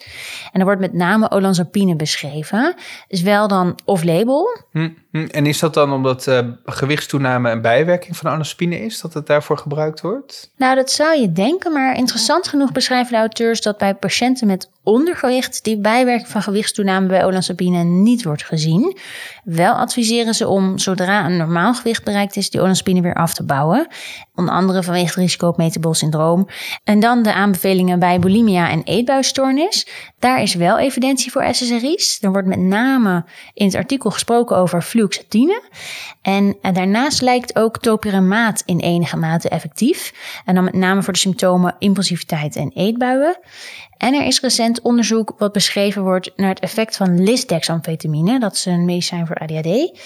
En 0.52 0.60
er 0.60 0.66
wordt 0.66 0.82
met 0.82 0.94
name 0.94 1.32
olanzapine 1.32 1.96
beschreven. 1.96 2.76
Is 3.08 3.22
wel 3.22 3.48
dan 3.48 3.80
off-label. 3.86 4.58
Hm, 4.72 4.90
hm. 5.12 5.28
En 5.32 5.46
is 5.46 5.60
dat 5.60 5.74
dan 5.74 5.94
omdat 5.94 6.28
uh, 6.28 6.40
gewichtstoename 6.66 7.50
een 7.50 7.62
bijwerking 7.62 8.18
van 8.18 8.32
olanzapine 8.32 8.80
is? 8.80 9.02
Dat 9.02 9.14
het 9.14 9.28
daarvoor 9.28 9.58
gebruikt 9.58 10.02
wordt? 10.02 10.52
Nou, 10.58 10.76
dat 10.76 10.92
zou 10.92 11.20
je 11.20 11.32
denken. 11.32 11.74
Maar 11.74 11.98
interessant 11.98 12.48
genoeg 12.48 12.72
beschrijven 12.72 13.14
de 13.14 13.20
auteurs 13.34 13.62
dat 13.62 13.78
bij 13.78 13.96
patiënten 13.96 14.48
met 14.48 14.70
ondergewicht 14.84 15.64
die 15.64 15.80
bijwerking 15.80 16.30
van 16.30 16.42
gewichtstoename 16.42 17.08
bij 17.08 17.26
olanzapine 17.26 17.84
niet 17.84 18.24
wordt 18.24 18.44
gezien. 18.44 18.98
Wel 19.44 19.74
adviseren 19.74 20.34
ze 20.34 20.48
om 20.48 20.78
zodra 20.78 21.26
een 21.26 21.38
normaal 21.38 21.74
gewicht 21.74 22.04
bereikt 22.04 22.36
is, 22.36 22.50
die 22.50 22.62
olanzapine 22.62 23.02
weer 23.02 23.14
af 23.14 23.34
te 23.34 23.46
bouwen. 23.46 23.88
Onder 24.36 24.54
andere 24.54 24.84
vanwege 24.84 25.06
het 25.06 25.16
risico 25.16 25.48
op 25.48 25.58
metabol 25.58 25.94
syndroom. 25.94 26.48
En 26.84 27.00
dan 27.00 27.24
de 27.24 27.34
aanbevelingen 27.34 28.00
bij 28.00 28.20
bulimia 28.20 28.70
en 28.70 28.84
eetbuisstoornis. 28.84 29.88
Daar 30.20 30.42
is 30.42 30.54
wel 30.54 30.80
evidentie 30.80 31.32
voor 31.32 31.48
SSRI's. 31.52 32.18
Er 32.22 32.32
wordt 32.32 32.48
met 32.48 32.60
name 32.60 33.26
in 33.54 33.66
het 33.66 33.76
artikel 33.76 34.12
gesproken 34.12 34.58
over 34.58 34.82
fluoxetine. 34.82 35.62
En 36.22 36.58
daarnaast 36.62 37.22
lijkt 37.22 37.56
ook 37.56 37.80
topiramaat 37.80 38.64
in 38.66 38.80
enige 38.80 39.18
mate 39.18 39.50
effectief. 39.50 40.14
En 40.46 40.56
dan 40.56 40.64
met 40.64 40.74
name 40.74 41.04
voor 41.04 41.14
de 41.14 41.20
symptomen 41.20 41.76
impulsiviteit 41.80 42.56
en 42.56 42.72
eetbuien. 42.74 43.38
En 44.04 44.14
er 44.14 44.26
is 44.26 44.40
recent 44.40 44.82
onderzoek 44.82 45.34
wat 45.38 45.52
beschreven 45.52 46.02
wordt 46.02 46.32
naar 46.36 46.50
het 46.50 46.60
effect 46.60 46.98
van 46.98 47.24
lisdexamfetamine. 47.24 48.40
Dat 48.40 48.54
is 48.54 48.66
een 48.66 48.86
medicijn 48.86 49.28
voor 49.28 49.36
ADHD. 49.36 50.00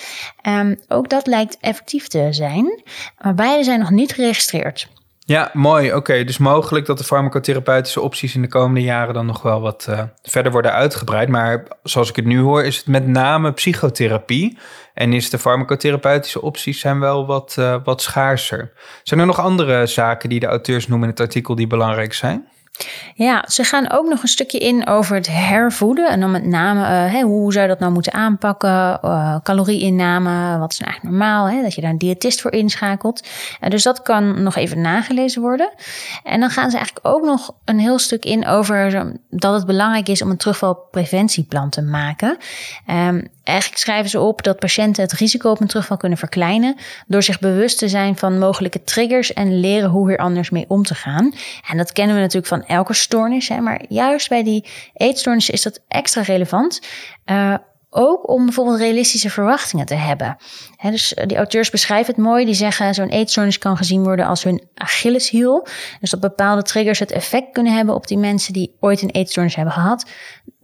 Um, 0.48 0.80
ook 0.88 1.10
dat 1.10 1.28
lijkt 1.28 1.58
effectief 1.62 2.08
te 2.08 2.28
zijn, 2.30 2.84
maar 3.20 3.34
beide 3.34 3.64
zijn 3.64 3.80
nog 3.80 3.90
niet 3.90 4.14
geregistreerd. 4.14 4.90
Ja, 5.20 5.50
mooi. 5.54 5.94
Oké, 5.94 6.24
dus 6.24 6.38
mogelijk 6.38 6.86
dat 6.86 6.98
de 6.98 7.04
farmacotherapeutische 7.04 8.02
opties 8.02 8.36
in 8.36 8.42
de 8.42 8.48
komende 8.48 8.82
jaren 8.82 9.14
dan 9.14 9.26
nog 9.26 9.42
wel 9.42 9.62
wat 9.62 9.88
uh, 9.90 10.04
verder 10.22 10.52
worden 10.52 10.72
uitgebreid. 10.74 11.30
Maar 11.30 11.68
zoals 11.84 12.10
ik 12.10 12.16
het 12.16 12.26
nu 12.26 12.40
hoor, 12.40 12.64
is 12.64 12.78
het 12.78 12.88
met 12.88 13.08
name 13.08 13.54
psychotherapie. 13.54 14.58
En 14.94 15.14
is 15.14 15.30
de 15.30 15.40
farmacotherapeutische 15.40 16.42
opties 16.42 16.80
zijn 16.80 17.00
wel 17.00 17.26
wat, 17.26 17.56
uh, 17.60 17.76
wat 17.84 18.02
schaarser. 18.02 18.72
Zijn 19.04 19.20
er 19.20 19.26
nog 19.26 19.40
andere 19.40 19.86
zaken 19.86 20.30
die 20.30 20.40
de 20.40 20.48
auteurs 20.48 20.88
noemen 20.88 21.08
in 21.08 21.14
het 21.14 21.24
artikel 21.24 21.56
die 21.56 21.68
belangrijk 21.68 22.14
zijn? 22.14 22.48
Ja, 23.16 23.44
ze 23.48 23.64
gaan 23.64 23.92
ook 23.92 24.08
nog 24.08 24.22
een 24.22 24.28
stukje 24.28 24.58
in 24.58 24.88
over 24.88 25.16
het 25.16 25.28
hervoeden. 25.28 26.10
En 26.10 26.20
dan 26.20 26.32
met 26.32 26.46
name, 26.46 26.82
hey, 26.86 27.22
hoe 27.22 27.52
zou 27.52 27.64
je 27.64 27.72
dat 27.72 27.80
nou 27.80 27.92
moeten 27.92 28.14
aanpakken? 28.14 29.00
Uh, 29.04 29.36
calorieinname, 29.44 30.58
wat 30.58 30.72
is 30.72 30.80
nou 30.80 30.92
eigenlijk 30.92 31.04
normaal? 31.04 31.50
Hè? 31.50 31.62
Dat 31.62 31.76
je 31.76 31.82
daar 31.82 31.90
een 31.90 31.98
diëtist 31.98 32.42
voor 32.42 32.52
inschakelt. 32.52 33.28
Uh, 33.62 33.70
dus 33.70 33.84
dat 33.84 34.02
kan 34.02 34.44
nog 34.44 34.56
even 34.56 34.82
nagelezen 34.82 35.42
worden. 35.42 35.74
En 36.24 36.40
dan 36.40 36.50
gaan 36.50 36.70
ze 36.70 36.78
eigenlijk 36.78 37.08
ook 37.08 37.24
nog 37.24 37.56
een 37.66 37.80
heel 37.80 38.00
stuk 38.00 38.26
in 38.26 38.48
over 38.48 39.12
dat 39.30 39.54
het 39.54 39.66
belangrijk 39.66 40.08
is 40.08 40.22
om 40.22 40.30
een 40.30 40.38
terugvalpreventieplan 40.38 41.70
te 41.70 41.82
maken. 41.82 42.38
Um, 42.90 43.28
Eigenlijk 43.48 43.80
schrijven 43.80 44.10
ze 44.10 44.20
op 44.20 44.44
dat 44.44 44.60
patiënten 44.60 45.04
het 45.04 45.14
risico 45.14 45.50
op 45.50 45.62
een 45.62 45.68
terugval 45.68 45.98
kunnen 45.98 46.18
verkleinen 46.18 46.76
door 47.08 47.24
zich 47.24 47.40
bewust 47.40 47.78
te 47.78 47.88
zijn 47.88 48.18
van 48.18 48.40
mogelijke 48.40 48.84
triggers 48.84 49.34
en 49.34 49.60
leren 49.60 49.90
hoe 49.90 50.10
hier 50.10 50.18
anders 50.18 50.50
mee 50.50 50.66
om 50.68 50.84
te 50.84 50.96
gaan. 50.96 51.34
En 51.70 51.78
dat 51.78 51.92
kennen 51.92 52.16
we 52.16 52.22
natuurlijk 52.22 52.48
van 52.48 52.66
elke 52.66 52.94
stoornis, 52.94 53.48
hè, 53.48 53.60
maar 53.60 53.86
juist 53.90 54.30
bij 54.30 54.44
die 54.44 54.66
eetstoornissen 54.94 55.54
is 55.54 55.64
dat 55.64 55.80
extra 55.88 56.22
relevant. 56.22 56.82
Uh, 57.26 57.54
ook 57.90 58.30
om 58.30 58.46
bijvoorbeeld 58.46 58.80
realistische 58.80 59.30
verwachtingen 59.30 59.86
te 59.86 59.96
hebben. 59.96 60.38
dus 60.82 61.14
eh, 61.14 61.28
die 61.28 61.38
auteurs 61.38 61.70
beschrijven 61.70 62.16
het 62.16 62.24
mooi. 62.24 62.46
Die 62.46 62.54
zeggen 62.54 62.94
zo'n 62.94 63.10
eetstoornis 63.10 63.58
kan 63.58 63.78
gezien 63.78 64.04
worden 64.04 64.26
als 64.26 64.44
hun 64.44 64.68
Achilleshiel. 64.76 65.68
Dus 66.00 66.10
dat 66.10 66.20
bepaalde 66.20 66.62
triggers 66.62 67.00
het 67.00 67.12
effect 67.12 67.52
kunnen 67.52 67.74
hebben 67.74 67.96
op 67.96 68.08
die 68.08 68.18
mensen 68.18 68.54
die 68.54 68.76
ooit 68.80 69.02
een 69.02 69.12
eetstoornis 69.12 69.56
hebben 69.56 69.74
gehad. 69.74 70.06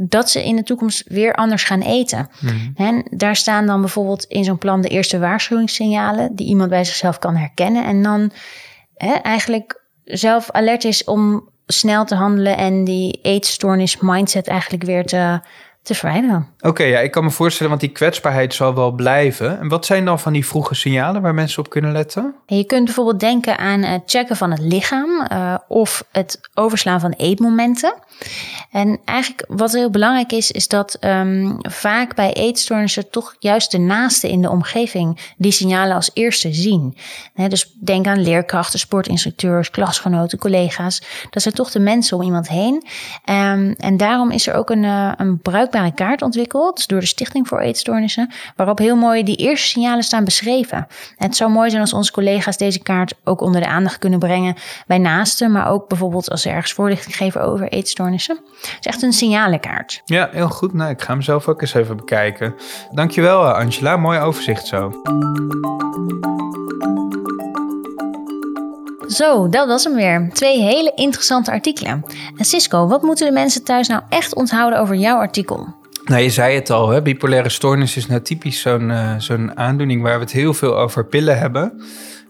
Dat 0.08 0.30
ze 0.30 0.46
in 0.46 0.56
de 0.56 0.63
toekomst 0.63 1.04
weer 1.08 1.34
anders 1.34 1.63
gaan 1.63 1.82
eten. 1.82 2.30
En 2.76 2.96
mhm. 2.96 3.18
daar 3.18 3.36
staan 3.36 3.66
dan 3.66 3.82
bijvoorbeeld 3.82 4.24
in 4.24 4.44
zo'n 4.44 4.58
plan 4.58 4.82
de 4.82 4.88
eerste 4.88 5.20
waarschuwingssignalen 5.20 6.36
die 6.36 6.48
iemand 6.48 6.70
bij 6.70 6.84
zichzelf 6.84 7.20
kan 7.20 7.36
herkennen. 7.36 7.86
En 7.86 8.04
dan 8.04 8.32
eigenlijk 9.22 9.82
zelf 10.04 10.52
alert 10.52 10.84
is 10.84 11.04
om 11.04 11.50
snel 11.66 12.06
te 12.06 12.16
handelen 12.16 12.58
en 12.58 12.84
die 12.84 13.20
eetstoornis 13.22 13.98
mindset 14.00 14.48
eigenlijk 14.48 14.84
weer 14.84 15.06
te 15.06 15.42
te 15.84 15.96
verwijderen. 15.96 16.48
Oké, 16.60 16.84
ja, 16.84 17.00
ik 17.00 17.12
kan 17.12 17.24
me 17.24 17.32
voorstellen, 17.32 17.69
want 17.69 17.82
die 17.82 17.91
kwetsbaarheid 17.91 18.54
zal 18.54 18.76
wel 18.76 18.91
blijven. 18.91 19.60
En 19.60 19.67
wat 19.67 19.86
zijn 19.86 20.06
dan 20.06 20.19
van 20.19 20.34
die 20.34 20.46
vroege 20.46 20.76
signalen 20.76 21.22
waar 21.22 21.34
mensen 21.34 21.60
op 21.60 21.69
kunnen 21.69 21.91
letten? 21.91 22.36
Je 22.46 22.63
kunt 22.63 22.86
bijvoorbeeld 22.86 23.19
denken 23.19 23.58
aan 23.58 23.82
het 23.82 24.02
checken 24.06 24.36
van 24.36 24.52
het 24.52 24.60
lichaam 24.60 25.28
uh, 25.32 25.56
of 25.67 26.06
het 26.12 26.39
overslaan 26.54 27.00
van 27.00 27.12
eetmomenten. 27.12 27.93
En 28.72 29.00
eigenlijk 29.06 29.46
wat 29.48 29.72
heel 29.72 29.89
belangrijk 29.89 30.32
is, 30.32 30.52
is 30.52 30.67
dat 30.67 30.98
um, 31.02 31.58
vaak 31.62 32.15
bij 32.15 32.34
eetstoornissen 32.34 33.10
toch 33.10 33.36
juist 33.39 33.72
de 33.72 33.78
naasten 33.78 34.30
in 34.30 34.41
de 34.41 34.50
omgeving 34.50 35.34
die 35.38 35.52
signalen 35.52 35.96
als 35.96 36.12
eerste 36.13 36.54
zien. 36.54 36.98
dus 37.48 37.74
denk 37.84 38.08
aan 38.08 38.22
leerkrachten, 38.22 38.80
sportinstructeurs, 38.80 39.69
klasgenoten, 39.69 40.38
collega's. 40.38 41.02
Dat 41.30 41.41
zijn 41.41 41.54
toch 41.54 41.72
de 41.72 41.80
mensen 41.80 42.17
om 42.17 42.24
iemand 42.24 42.48
heen. 42.48 42.74
Um, 43.26 43.72
en 43.78 43.98
daarom 43.98 44.32
is 44.32 44.48
er 44.48 44.54
ook 44.54 44.69
een, 44.69 44.84
uh, 44.84 45.12
een 45.17 45.39
bruikbare 45.73 46.09
kaart 46.09 46.21
ontwikkeld 46.21 46.88
door 46.88 46.99
de 46.99 47.05
Stichting 47.05 47.47
voor 47.47 47.59
Eetstoornissen, 47.59 48.31
waarop 48.55 48.77
heel 48.77 48.95
mooi 48.95 49.23
die 49.23 49.36
eerste 49.36 49.67
signalen 49.67 50.03
staan 50.03 50.23
beschreven. 50.23 50.77
En 51.17 51.27
het 51.27 51.36
zou 51.36 51.51
mooi 51.51 51.69
zijn 51.69 51.81
als 51.81 51.93
onze 51.93 52.12
collega's 52.12 52.57
deze 52.57 52.79
kaart 52.79 53.13
ook 53.23 53.41
onder 53.41 53.62
de 53.62 53.67
aandacht 53.67 53.97
kunnen 53.97 54.19
brengen 54.19 54.55
bij 54.88 54.97
naasten, 54.97 55.51
maar 55.51 55.67
ook 55.67 55.88
bijvoorbeeld 55.88 56.29
als 56.29 56.41
ze 56.41 56.49
ergens 56.49 56.73
voorlichting 56.73 57.15
geven 57.15 57.41
over 57.41 57.67
eetstoornissen. 57.67 58.39
Het 58.62 58.77
is 58.79 58.86
echt 58.86 59.01
een 59.01 59.13
signalenkaart. 59.13 60.01
Ja, 60.05 60.29
heel 60.31 60.49
goed. 60.49 60.73
Nou, 60.73 60.89
ik 60.89 61.01
ga 61.01 61.12
hem 61.12 61.21
zelf 61.21 61.47
ook 61.47 61.62
eens 61.62 61.73
even 61.73 61.97
bekijken. 61.97 62.55
Dankjewel 62.91 63.45
eh, 63.45 63.53
Angela, 63.53 63.97
mooi 63.97 64.19
overzicht 64.19 64.67
zo. 64.67 64.91
Zo, 69.08 69.50
dat 69.50 69.68
was 69.68 69.84
hem 69.84 69.96
weer. 69.96 70.30
Twee 70.34 70.62
hele 70.62 70.92
interessante 70.96 71.52
artikelen. 71.52 72.06
En 72.38 72.46
Cisco, 72.46 72.88
wat 72.88 73.02
moeten 73.02 73.28
de 73.28 73.34
mensen 73.34 73.63
thuis 73.63 73.88
nou 73.88 74.02
echt 74.10 74.36
onthouden 74.36 74.80
over 74.80 74.96
jouw 74.96 75.18
artikel? 75.18 75.68
Nou, 76.06 76.22
je 76.22 76.30
zei 76.30 76.56
het 76.56 76.70
al, 76.70 76.89
hè? 76.89 77.02
bipolaire 77.02 77.50
stoornis 77.50 77.98
is 77.98 78.08
nou 78.08 78.22
typisch 78.22 78.62
zo'n 78.62 78.89
uh, 78.89 79.13
zo'n 79.18 79.58
aandoening 79.58 80.02
waar 80.02 80.16
we 80.16 80.24
het 80.24 80.32
heel 80.32 80.54
veel 80.54 80.78
over 80.78 81.06
pillen 81.06 81.39
hebben. 81.39 81.82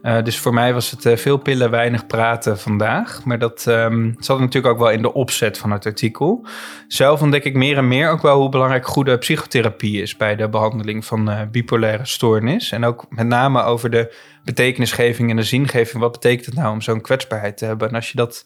Uh, 0.04 0.24
dus 0.24 0.40
voor 0.40 0.54
mij 0.54 0.74
was 0.74 0.92
het 0.92 1.06
uh, 1.06 1.18
veel 1.18 1.38
pillen, 1.38 1.72
weinig 1.72 2.08
praten 2.08 2.60
vandaag. 2.60 3.26
Maar 3.26 3.40
dat 3.40 3.66
um, 3.68 4.16
zat 4.20 4.40
natuurlijk 4.40 4.74
ook 4.74 4.80
wel 4.80 4.92
in 4.92 5.02
de 5.02 5.14
opzet 5.14 5.58
van 5.58 5.72
het 5.72 5.86
artikel. 5.86 6.46
Zelf 6.88 7.22
ontdek 7.22 7.44
ik 7.44 7.56
meer 7.56 7.78
en 7.78 7.88
meer 7.88 8.10
ook 8.10 8.22
wel 8.22 8.40
hoe 8.40 8.50
belangrijk 8.50 8.88
goede 8.88 9.18
psychotherapie 9.18 10.02
is 10.02 10.18
bij 10.18 10.36
de 10.36 10.50
behandeling 10.50 11.06
van 11.06 11.30
uh, 11.30 11.42
bipolaire 11.52 12.06
stoornis. 12.06 12.72
En 12.72 12.86
ook 12.86 13.06
met 13.10 13.28
name 13.28 13.64
over 13.64 13.90
de 13.90 14.16
betekenisgeving 14.44 15.30
en 15.30 15.36
de 15.36 15.44
zingeving. 15.44 16.02
Wat 16.02 16.12
betekent 16.12 16.46
het 16.46 16.56
nou 16.56 16.74
om 16.74 16.82
zo'n 16.82 17.02
kwetsbaarheid 17.02 17.58
te 17.58 17.66
hebben? 17.66 17.90
En 17.90 17.96
als 17.96 18.12
je 18.12 18.18
dat 18.18 18.46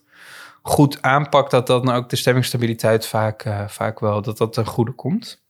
goed 0.61 1.01
aanpakt, 1.01 1.51
dat 1.51 1.67
dan 1.67 1.91
ook 1.91 2.09
de 2.09 2.15
stemmingstabiliteit 2.15 3.07
vaak, 3.07 3.45
vaak 3.67 3.99
wel 3.99 4.21
dat 4.21 4.37
dat 4.37 4.53
ten 4.53 4.65
goede 4.65 4.91
komt. 4.91 5.45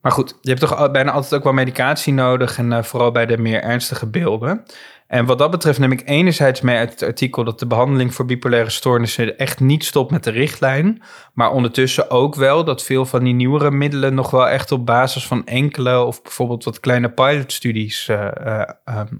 Maar 0.00 0.12
goed, 0.12 0.38
je 0.40 0.48
hebt 0.48 0.60
toch 0.60 0.90
bijna 0.90 1.10
altijd 1.10 1.34
ook 1.34 1.44
wel 1.44 1.52
medicatie 1.52 2.12
nodig 2.12 2.58
en 2.58 2.84
vooral 2.84 3.12
bij 3.12 3.26
de 3.26 3.38
meer 3.38 3.62
ernstige 3.62 4.06
beelden. 4.06 4.64
En 5.12 5.26
wat 5.26 5.38
dat 5.38 5.50
betreft 5.50 5.78
neem 5.78 5.92
ik 5.92 6.02
enerzijds 6.04 6.60
mee 6.60 6.76
uit 6.76 6.90
het 6.90 7.02
artikel 7.02 7.44
dat 7.44 7.58
de 7.58 7.66
behandeling 7.66 8.14
voor 8.14 8.24
bipolaire 8.24 8.70
stoornissen 8.70 9.38
echt 9.38 9.60
niet 9.60 9.84
stopt 9.84 10.10
met 10.10 10.24
de 10.24 10.30
richtlijn. 10.30 11.02
Maar 11.34 11.50
ondertussen 11.50 12.10
ook 12.10 12.34
wel 12.34 12.64
dat 12.64 12.82
veel 12.82 13.06
van 13.06 13.24
die 13.24 13.34
nieuwere 13.34 13.70
middelen 13.70 14.14
nog 14.14 14.30
wel 14.30 14.48
echt 14.48 14.72
op 14.72 14.86
basis 14.86 15.26
van 15.26 15.46
enkele 15.46 16.04
of 16.04 16.22
bijvoorbeeld 16.22 16.64
wat 16.64 16.80
kleine 16.80 17.10
pilotstudies 17.10 18.08
uh, 18.08 18.62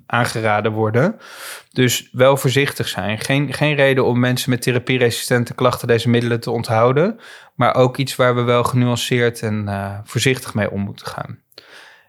aangeraden 0.06 0.72
worden. 0.72 1.16
Dus 1.72 2.08
wel 2.12 2.36
voorzichtig 2.36 2.88
zijn. 2.88 3.18
Geen, 3.18 3.52
geen 3.52 3.74
reden 3.74 4.04
om 4.04 4.18
mensen 4.18 4.50
met 4.50 4.62
therapieresistente 4.62 5.54
klachten 5.54 5.88
deze 5.88 6.08
middelen 6.08 6.40
te 6.40 6.50
onthouden. 6.50 7.18
Maar 7.54 7.74
ook 7.74 7.96
iets 7.96 8.16
waar 8.16 8.34
we 8.34 8.42
wel 8.42 8.64
genuanceerd 8.64 9.42
en 9.42 9.64
uh, 9.68 9.98
voorzichtig 10.04 10.54
mee 10.54 10.70
om 10.70 10.80
moeten 10.80 11.06
gaan. 11.06 11.41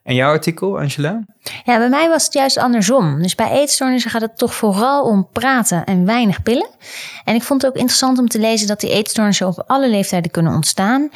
En 0.04 0.16
jouw 0.16 0.32
artikel, 0.32 0.80
Angela? 0.80 1.24
Ja, 1.64 1.78
bij 1.78 1.90
mij 1.90 2.10
was 2.10 2.24
het 2.24 2.34
juist 2.34 2.58
andersom. 2.58 3.22
Dus 3.22 3.36
bij 3.36 3.50
eetstoornissen 3.52 4.12
gaat 4.12 4.22
het 4.22 4.38
toch 4.38 4.56
vooral 4.56 5.04
om 5.04 5.28
praten 5.32 5.84
en 5.86 6.06
weinig 6.06 6.44
pillen. 6.44 6.70
En 7.24 7.36
ik 7.36 7.44
vond 7.44 7.62
het 7.62 7.72
ook 7.72 7.78
interessant 7.78 8.20
om 8.20 8.28
te 8.28 8.40
lezen 8.40 8.68
dat 8.68 8.80
die 8.80 8.90
eetstoornissen 8.90 9.48
op 9.48 9.64
alle 9.68 9.90
leeftijden 9.90 10.32
kunnen 10.32 10.54
ontstaan. 10.54 11.10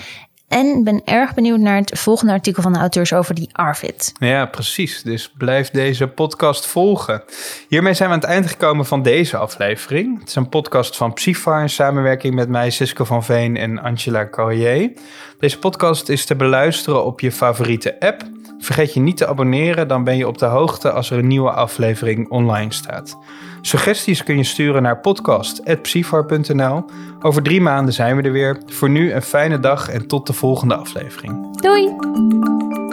En 0.47 0.83
ben 0.83 1.01
erg 1.05 1.33
benieuwd 1.33 1.59
naar 1.59 1.75
het 1.77 1.99
volgende 1.99 2.33
artikel 2.33 2.61
van 2.63 2.73
de 2.73 2.79
auteurs 2.79 3.13
over 3.13 3.35
die 3.35 3.49
ARFID. 3.51 4.11
Ja, 4.19 4.45
precies. 4.45 5.01
Dus 5.01 5.31
blijf 5.37 5.69
deze 5.69 6.07
podcast 6.07 6.65
volgen. 6.65 7.23
Hiermee 7.67 7.93
zijn 7.93 8.09
we 8.09 8.15
aan 8.15 8.21
het 8.21 8.29
eind 8.29 8.47
gekomen 8.47 8.85
van 8.85 9.01
deze 9.01 9.37
aflevering. 9.37 10.19
Het 10.19 10.29
is 10.29 10.35
een 10.35 10.49
podcast 10.49 10.97
van 10.97 11.13
Psyfar 11.13 11.61
in 11.61 11.69
samenwerking 11.69 12.35
met 12.35 12.49
mij, 12.49 12.69
Sisko 12.69 13.03
van 13.03 13.23
Veen 13.23 13.57
en 13.57 13.79
Angela 13.79 14.29
Carrier. 14.29 14.91
Deze 15.39 15.59
podcast 15.59 16.09
is 16.09 16.25
te 16.25 16.35
beluisteren 16.35 17.05
op 17.05 17.19
je 17.19 17.31
favoriete 17.31 17.99
app. 17.99 18.23
Vergeet 18.59 18.93
je 18.93 18.99
niet 18.99 19.17
te 19.17 19.27
abonneren, 19.27 19.87
dan 19.87 20.03
ben 20.03 20.17
je 20.17 20.27
op 20.27 20.37
de 20.37 20.45
hoogte 20.45 20.91
als 20.91 21.11
er 21.11 21.17
een 21.17 21.27
nieuwe 21.27 21.51
aflevering 21.51 22.29
online 22.29 22.73
staat. 22.73 23.17
Suggesties 23.61 24.23
kun 24.23 24.37
je 24.37 24.43
sturen 24.43 24.81
naar 24.81 24.99
podcast.psyfar.nl. 24.99 26.85
Over 27.21 27.43
drie 27.43 27.61
maanden 27.61 27.93
zijn 27.93 28.15
we 28.15 28.21
er 28.21 28.31
weer. 28.31 28.61
Voor 28.65 28.89
nu 28.89 29.13
een 29.13 29.21
fijne 29.21 29.59
dag 29.59 29.89
en 29.89 30.07
tot 30.07 30.27
de 30.27 30.33
volgende 30.33 30.75
aflevering. 30.75 31.61
Doei! 31.61 32.86